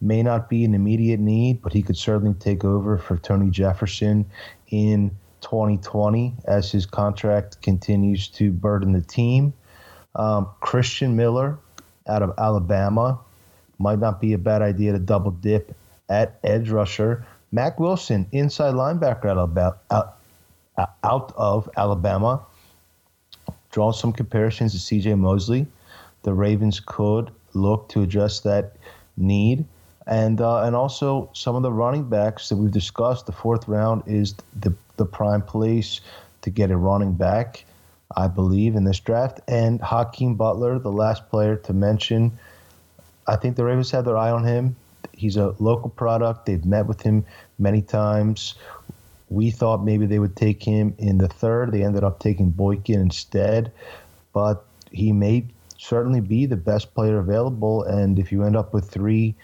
May 0.00 0.22
not 0.22 0.48
be 0.48 0.64
an 0.64 0.74
immediate 0.74 1.20
need, 1.20 1.62
but 1.62 1.72
he 1.72 1.82
could 1.82 1.96
certainly 1.96 2.34
take 2.34 2.64
over 2.64 2.98
for 2.98 3.16
Tony 3.16 3.50
Jefferson 3.50 4.26
in 4.68 5.10
2020 5.40 6.34
as 6.46 6.70
his 6.70 6.86
contract 6.86 7.62
continues 7.62 8.28
to 8.28 8.50
burden 8.50 8.92
the 8.92 9.00
team. 9.00 9.52
Um, 10.14 10.48
Christian 10.60 11.16
Miller 11.16 11.58
out 12.06 12.22
of 12.22 12.32
Alabama 12.38 13.20
might 13.78 13.98
not 13.98 14.20
be 14.20 14.32
a 14.32 14.38
bad 14.38 14.62
idea 14.62 14.92
to 14.92 14.98
double 14.98 15.30
dip 15.30 15.76
at 16.08 16.38
edge 16.42 16.70
rusher. 16.70 17.26
Mack 17.52 17.78
Wilson, 17.80 18.26
inside 18.32 18.74
linebacker 18.74 19.26
out 19.26 19.38
of, 19.38 19.58
out, 19.90 20.96
out 21.02 21.32
of 21.36 21.68
Alabama. 21.76 22.44
Draw 23.70 23.92
some 23.92 24.12
comparisons 24.12 24.72
to 24.72 24.78
CJ 24.78 25.18
Mosley. 25.18 25.66
The 26.22 26.32
Ravens 26.32 26.80
could 26.80 27.30
look 27.54 27.88
to 27.90 28.02
address 28.02 28.40
that 28.40 28.76
need. 29.16 29.64
And 30.06 30.40
uh, 30.40 30.62
and 30.62 30.76
also 30.76 31.30
some 31.32 31.56
of 31.56 31.62
the 31.62 31.72
running 31.72 32.08
backs 32.08 32.48
that 32.48 32.56
we've 32.56 32.70
discussed. 32.70 33.26
The 33.26 33.32
fourth 33.32 33.66
round 33.66 34.04
is 34.06 34.34
the 34.54 34.72
the 34.96 35.04
prime 35.04 35.42
place 35.42 36.00
to 36.42 36.50
get 36.50 36.70
a 36.70 36.76
running 36.76 37.12
back, 37.12 37.64
I 38.16 38.28
believe, 38.28 38.76
in 38.76 38.84
this 38.84 39.00
draft. 39.00 39.40
And 39.48 39.80
Hakeem 39.80 40.36
Butler, 40.36 40.78
the 40.78 40.92
last 40.92 41.28
player 41.28 41.56
to 41.56 41.72
mention, 41.72 42.38
I 43.26 43.34
think 43.34 43.56
the 43.56 43.64
Ravens 43.64 43.90
have 43.90 44.04
their 44.04 44.16
eye 44.16 44.30
on 44.30 44.44
him. 44.44 44.76
He's 45.12 45.36
a 45.36 45.54
local 45.58 45.90
product. 45.90 46.46
They've 46.46 46.64
met 46.64 46.86
with 46.86 47.02
him 47.02 47.24
many 47.58 47.82
times. 47.82 48.54
We 49.28 49.50
thought 49.50 49.84
maybe 49.84 50.06
they 50.06 50.18
would 50.18 50.36
take 50.36 50.62
him 50.62 50.94
in 50.98 51.18
the 51.18 51.28
third. 51.28 51.72
They 51.72 51.82
ended 51.82 52.04
up 52.04 52.20
taking 52.20 52.50
Boykin 52.50 53.00
instead, 53.00 53.72
but 54.32 54.64
he 54.92 55.12
may 55.12 55.46
certainly 55.78 56.20
be 56.20 56.46
the 56.46 56.56
best 56.56 56.94
player 56.94 57.18
available. 57.18 57.82
And 57.82 58.18
if 58.18 58.30
you 58.30 58.44
end 58.44 58.56
up 58.56 58.72
with 58.72 58.88
three 58.88 59.34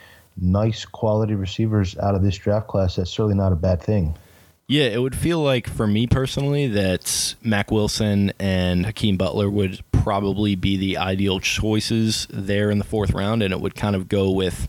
nice 0.40 0.84
quality 0.84 1.34
receivers 1.34 1.96
out 1.98 2.14
of 2.14 2.22
this 2.22 2.36
draft 2.36 2.68
class, 2.68 2.96
that's 2.96 3.10
certainly 3.10 3.34
not 3.34 3.52
a 3.52 3.56
bad 3.56 3.82
thing. 3.82 4.16
Yeah, 4.68 4.84
it 4.84 5.02
would 5.02 5.16
feel 5.16 5.40
like 5.40 5.68
for 5.68 5.86
me 5.86 6.06
personally 6.06 6.66
that 6.68 7.34
Mack 7.42 7.70
Wilson 7.70 8.32
and 8.38 8.86
Hakeem 8.86 9.16
Butler 9.16 9.50
would 9.50 9.80
probably 9.90 10.54
be 10.54 10.76
the 10.76 10.96
ideal 10.96 11.40
choices 11.40 12.26
there 12.30 12.70
in 12.70 12.78
the 12.78 12.84
fourth 12.84 13.12
round, 13.12 13.42
and 13.42 13.52
it 13.52 13.60
would 13.60 13.74
kind 13.74 13.94
of 13.94 14.08
go 14.08 14.30
with 14.30 14.68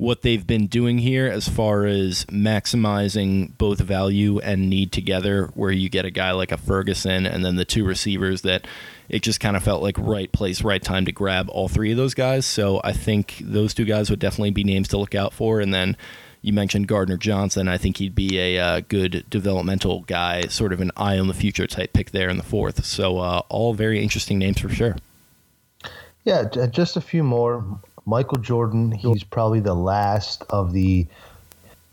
what 0.00 0.22
they've 0.22 0.46
been 0.46 0.66
doing 0.66 0.96
here 0.96 1.26
as 1.26 1.46
far 1.46 1.84
as 1.84 2.24
maximizing 2.24 3.50
both 3.58 3.78
value 3.80 4.38
and 4.38 4.70
need 4.70 4.90
together, 4.90 5.50
where 5.52 5.70
you 5.70 5.90
get 5.90 6.06
a 6.06 6.10
guy 6.10 6.30
like 6.30 6.50
a 6.50 6.56
Ferguson 6.56 7.26
and 7.26 7.44
then 7.44 7.56
the 7.56 7.66
two 7.66 7.84
receivers 7.84 8.40
that 8.40 8.66
it 9.10 9.22
just 9.22 9.40
kind 9.40 9.58
of 9.58 9.62
felt 9.62 9.82
like 9.82 9.98
right 9.98 10.32
place, 10.32 10.62
right 10.62 10.82
time 10.82 11.04
to 11.04 11.12
grab 11.12 11.50
all 11.50 11.68
three 11.68 11.90
of 11.90 11.98
those 11.98 12.14
guys. 12.14 12.46
So 12.46 12.80
I 12.82 12.94
think 12.94 13.42
those 13.42 13.74
two 13.74 13.84
guys 13.84 14.08
would 14.08 14.20
definitely 14.20 14.52
be 14.52 14.64
names 14.64 14.88
to 14.88 14.96
look 14.96 15.14
out 15.14 15.34
for. 15.34 15.60
And 15.60 15.74
then 15.74 15.98
you 16.40 16.54
mentioned 16.54 16.88
Gardner 16.88 17.18
Johnson. 17.18 17.68
I 17.68 17.76
think 17.76 17.98
he'd 17.98 18.14
be 18.14 18.38
a 18.38 18.58
uh, 18.58 18.80
good 18.88 19.26
developmental 19.28 20.00
guy, 20.04 20.46
sort 20.46 20.72
of 20.72 20.80
an 20.80 20.92
eye 20.96 21.18
on 21.18 21.28
the 21.28 21.34
future 21.34 21.66
type 21.66 21.92
pick 21.92 22.12
there 22.12 22.30
in 22.30 22.38
the 22.38 22.42
fourth. 22.42 22.86
So 22.86 23.18
uh, 23.18 23.42
all 23.50 23.74
very 23.74 24.02
interesting 24.02 24.38
names 24.38 24.60
for 24.60 24.70
sure. 24.70 24.96
Yeah, 26.24 26.44
just 26.44 26.96
a 26.96 27.02
few 27.02 27.22
more. 27.22 27.80
Michael 28.10 28.38
Jordan, 28.38 28.90
he's 28.90 29.22
probably 29.22 29.60
the 29.60 29.72
last 29.72 30.42
of 30.50 30.72
the 30.72 31.06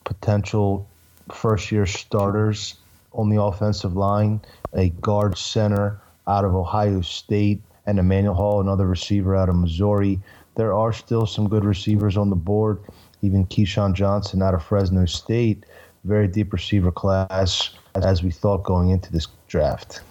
potential 0.04 0.88
first 1.32 1.72
year 1.72 1.86
starters 1.86 2.74
on 3.14 3.30
the 3.30 3.40
offensive 3.40 3.96
line, 3.96 4.42
a 4.74 4.90
guard 4.90 5.38
center 5.38 6.02
out 6.28 6.44
of 6.44 6.56
Ohio 6.56 7.02
State, 7.02 7.62
and 7.86 8.00
Emmanuel 8.00 8.34
Hall, 8.34 8.60
another 8.60 8.88
receiver 8.88 9.36
out 9.36 9.48
of 9.48 9.58
Missouri. 9.58 10.20
There 10.56 10.74
are 10.74 10.92
still 10.92 11.28
some 11.28 11.48
good 11.48 11.64
receivers 11.64 12.18
on 12.18 12.32
the 12.32 12.36
board, 12.36 12.80
even 13.22 13.46
KeeSean 13.46 13.94
Johnson 13.94 14.42
out 14.42 14.56
of 14.56 14.64
Fresno 14.64 15.06
State, 15.06 15.66
very 16.04 16.28
deep 16.28 16.52
receiver 16.52 16.92
class 16.92 17.76
as 17.94 18.24
we 18.24 18.32
thought 18.32 18.64
going 18.64 18.90
into 18.90 19.12
this 19.12 19.28
draft. 19.48 20.02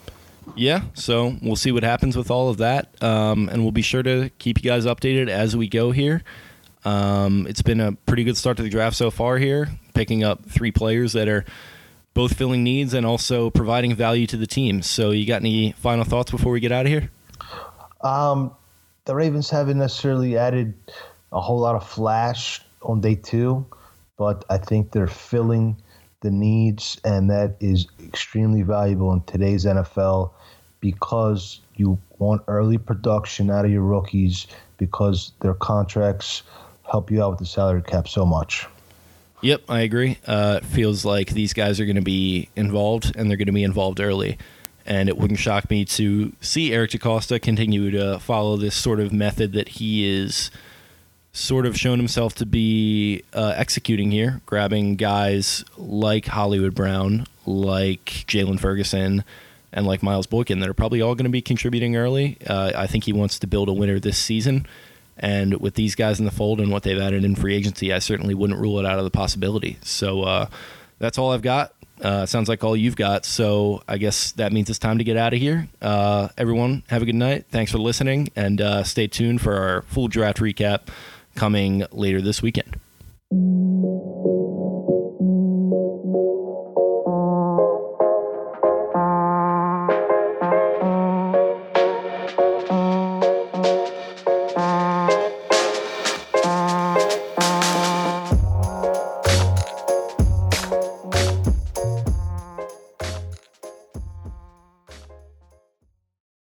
Yeah, 0.54 0.82
so 0.94 1.36
we'll 1.42 1.56
see 1.56 1.72
what 1.72 1.82
happens 1.82 2.16
with 2.16 2.30
all 2.30 2.48
of 2.48 2.58
that, 2.58 3.02
um, 3.02 3.48
and 3.48 3.62
we'll 3.62 3.72
be 3.72 3.82
sure 3.82 4.02
to 4.02 4.30
keep 4.38 4.62
you 4.62 4.70
guys 4.70 4.86
updated 4.86 5.28
as 5.28 5.56
we 5.56 5.68
go 5.68 5.90
here. 5.90 6.22
Um, 6.84 7.46
it's 7.48 7.62
been 7.62 7.80
a 7.80 7.92
pretty 7.92 8.24
good 8.24 8.36
start 8.36 8.56
to 8.58 8.62
the 8.62 8.70
draft 8.70 8.96
so 8.96 9.10
far 9.10 9.38
here, 9.38 9.68
picking 9.92 10.22
up 10.22 10.48
three 10.48 10.70
players 10.70 11.14
that 11.14 11.28
are 11.28 11.44
both 12.14 12.34
filling 12.34 12.62
needs 12.62 12.94
and 12.94 13.04
also 13.04 13.50
providing 13.50 13.94
value 13.94 14.26
to 14.28 14.36
the 14.36 14.46
team. 14.46 14.82
So, 14.82 15.10
you 15.10 15.26
got 15.26 15.40
any 15.42 15.72
final 15.72 16.04
thoughts 16.04 16.30
before 16.30 16.52
we 16.52 16.60
get 16.60 16.72
out 16.72 16.86
of 16.86 16.92
here? 16.92 17.10
Um, 18.02 18.54
the 19.04 19.14
Ravens 19.14 19.50
haven't 19.50 19.78
necessarily 19.78 20.38
added 20.38 20.74
a 21.32 21.40
whole 21.40 21.58
lot 21.58 21.74
of 21.74 21.86
flash 21.86 22.62
on 22.82 23.00
day 23.00 23.16
two, 23.16 23.66
but 24.16 24.44
I 24.48 24.58
think 24.58 24.92
they're 24.92 25.06
filling 25.06 25.76
the 26.26 26.32
needs, 26.32 27.00
and 27.04 27.30
that 27.30 27.54
is 27.60 27.86
extremely 28.04 28.62
valuable 28.62 29.12
in 29.12 29.22
today's 29.22 29.64
NFL 29.64 30.32
because 30.80 31.60
you 31.76 31.98
want 32.18 32.42
early 32.48 32.78
production 32.78 33.48
out 33.48 33.64
of 33.64 33.70
your 33.70 33.82
rookies 33.82 34.48
because 34.76 35.32
their 35.40 35.54
contracts 35.54 36.42
help 36.90 37.12
you 37.12 37.22
out 37.22 37.30
with 37.30 37.38
the 37.38 37.46
salary 37.46 37.82
cap 37.82 38.08
so 38.08 38.26
much. 38.26 38.66
Yep, 39.40 39.62
I 39.68 39.80
agree. 39.82 40.18
Uh, 40.26 40.60
it 40.62 40.66
feels 40.66 41.04
like 41.04 41.28
these 41.30 41.52
guys 41.52 41.78
are 41.78 41.84
going 41.84 41.96
to 41.96 42.02
be 42.02 42.48
involved, 42.56 43.14
and 43.16 43.30
they're 43.30 43.36
going 43.36 43.46
to 43.46 43.52
be 43.52 43.62
involved 43.62 44.00
early. 44.00 44.36
And 44.84 45.08
it 45.08 45.16
wouldn't 45.16 45.38
shock 45.38 45.70
me 45.70 45.84
to 45.84 46.32
see 46.40 46.72
Eric 46.72 46.90
DeCosta 46.90 47.40
continue 47.40 47.90
to 47.92 48.18
follow 48.18 48.56
this 48.56 48.74
sort 48.74 48.98
of 48.98 49.12
method 49.12 49.52
that 49.52 49.68
he 49.68 50.08
is 50.08 50.50
sort 51.36 51.66
of 51.66 51.76
shown 51.76 51.98
himself 51.98 52.34
to 52.34 52.46
be 52.46 53.22
uh, 53.34 53.52
executing 53.56 54.10
here, 54.10 54.40
grabbing 54.46 54.96
guys 54.96 55.64
like 55.76 56.24
Hollywood 56.24 56.74
Brown, 56.74 57.26
like 57.44 58.04
Jaylon 58.26 58.58
Ferguson, 58.58 59.22
and 59.70 59.86
like 59.86 60.02
Miles 60.02 60.26
Boykin 60.26 60.60
that 60.60 60.68
are 60.68 60.74
probably 60.74 61.02
all 61.02 61.14
going 61.14 61.24
to 61.26 61.30
be 61.30 61.42
contributing 61.42 61.94
early. 61.94 62.38
Uh, 62.46 62.72
I 62.74 62.86
think 62.86 63.04
he 63.04 63.12
wants 63.12 63.38
to 63.40 63.46
build 63.46 63.68
a 63.68 63.74
winner 63.74 64.00
this 64.00 64.16
season. 64.16 64.66
And 65.18 65.60
with 65.60 65.74
these 65.74 65.94
guys 65.94 66.18
in 66.18 66.24
the 66.24 66.30
fold 66.30 66.58
and 66.58 66.72
what 66.72 66.84
they've 66.84 66.98
added 66.98 67.22
in 67.22 67.34
free 67.34 67.54
agency, 67.54 67.92
I 67.92 67.98
certainly 67.98 68.34
wouldn't 68.34 68.58
rule 68.58 68.78
it 68.78 68.86
out 68.86 68.98
of 68.98 69.04
the 69.04 69.10
possibility. 69.10 69.76
So 69.82 70.22
uh, 70.22 70.46
that's 70.98 71.18
all 71.18 71.32
I've 71.32 71.42
got. 71.42 71.74
Uh, 72.00 72.24
sounds 72.24 72.48
like 72.48 72.64
all 72.64 72.76
you've 72.76 72.96
got. 72.96 73.26
So 73.26 73.82
I 73.86 73.98
guess 73.98 74.32
that 74.32 74.54
means 74.54 74.70
it's 74.70 74.78
time 74.78 74.98
to 74.98 75.04
get 75.04 75.18
out 75.18 75.34
of 75.34 75.38
here. 75.38 75.68
Uh, 75.82 76.28
everyone, 76.38 76.82
have 76.88 77.02
a 77.02 77.06
good 77.06 77.14
night. 77.14 77.44
Thanks 77.50 77.72
for 77.72 77.78
listening, 77.78 78.28
and 78.36 78.60
uh, 78.60 78.84
stay 78.84 79.06
tuned 79.06 79.42
for 79.42 79.54
our 79.54 79.82
full 79.82 80.08
draft 80.08 80.38
recap 80.38 80.88
coming 81.36 81.84
later 81.92 82.20
this 82.20 82.42
weekend. 82.42 82.80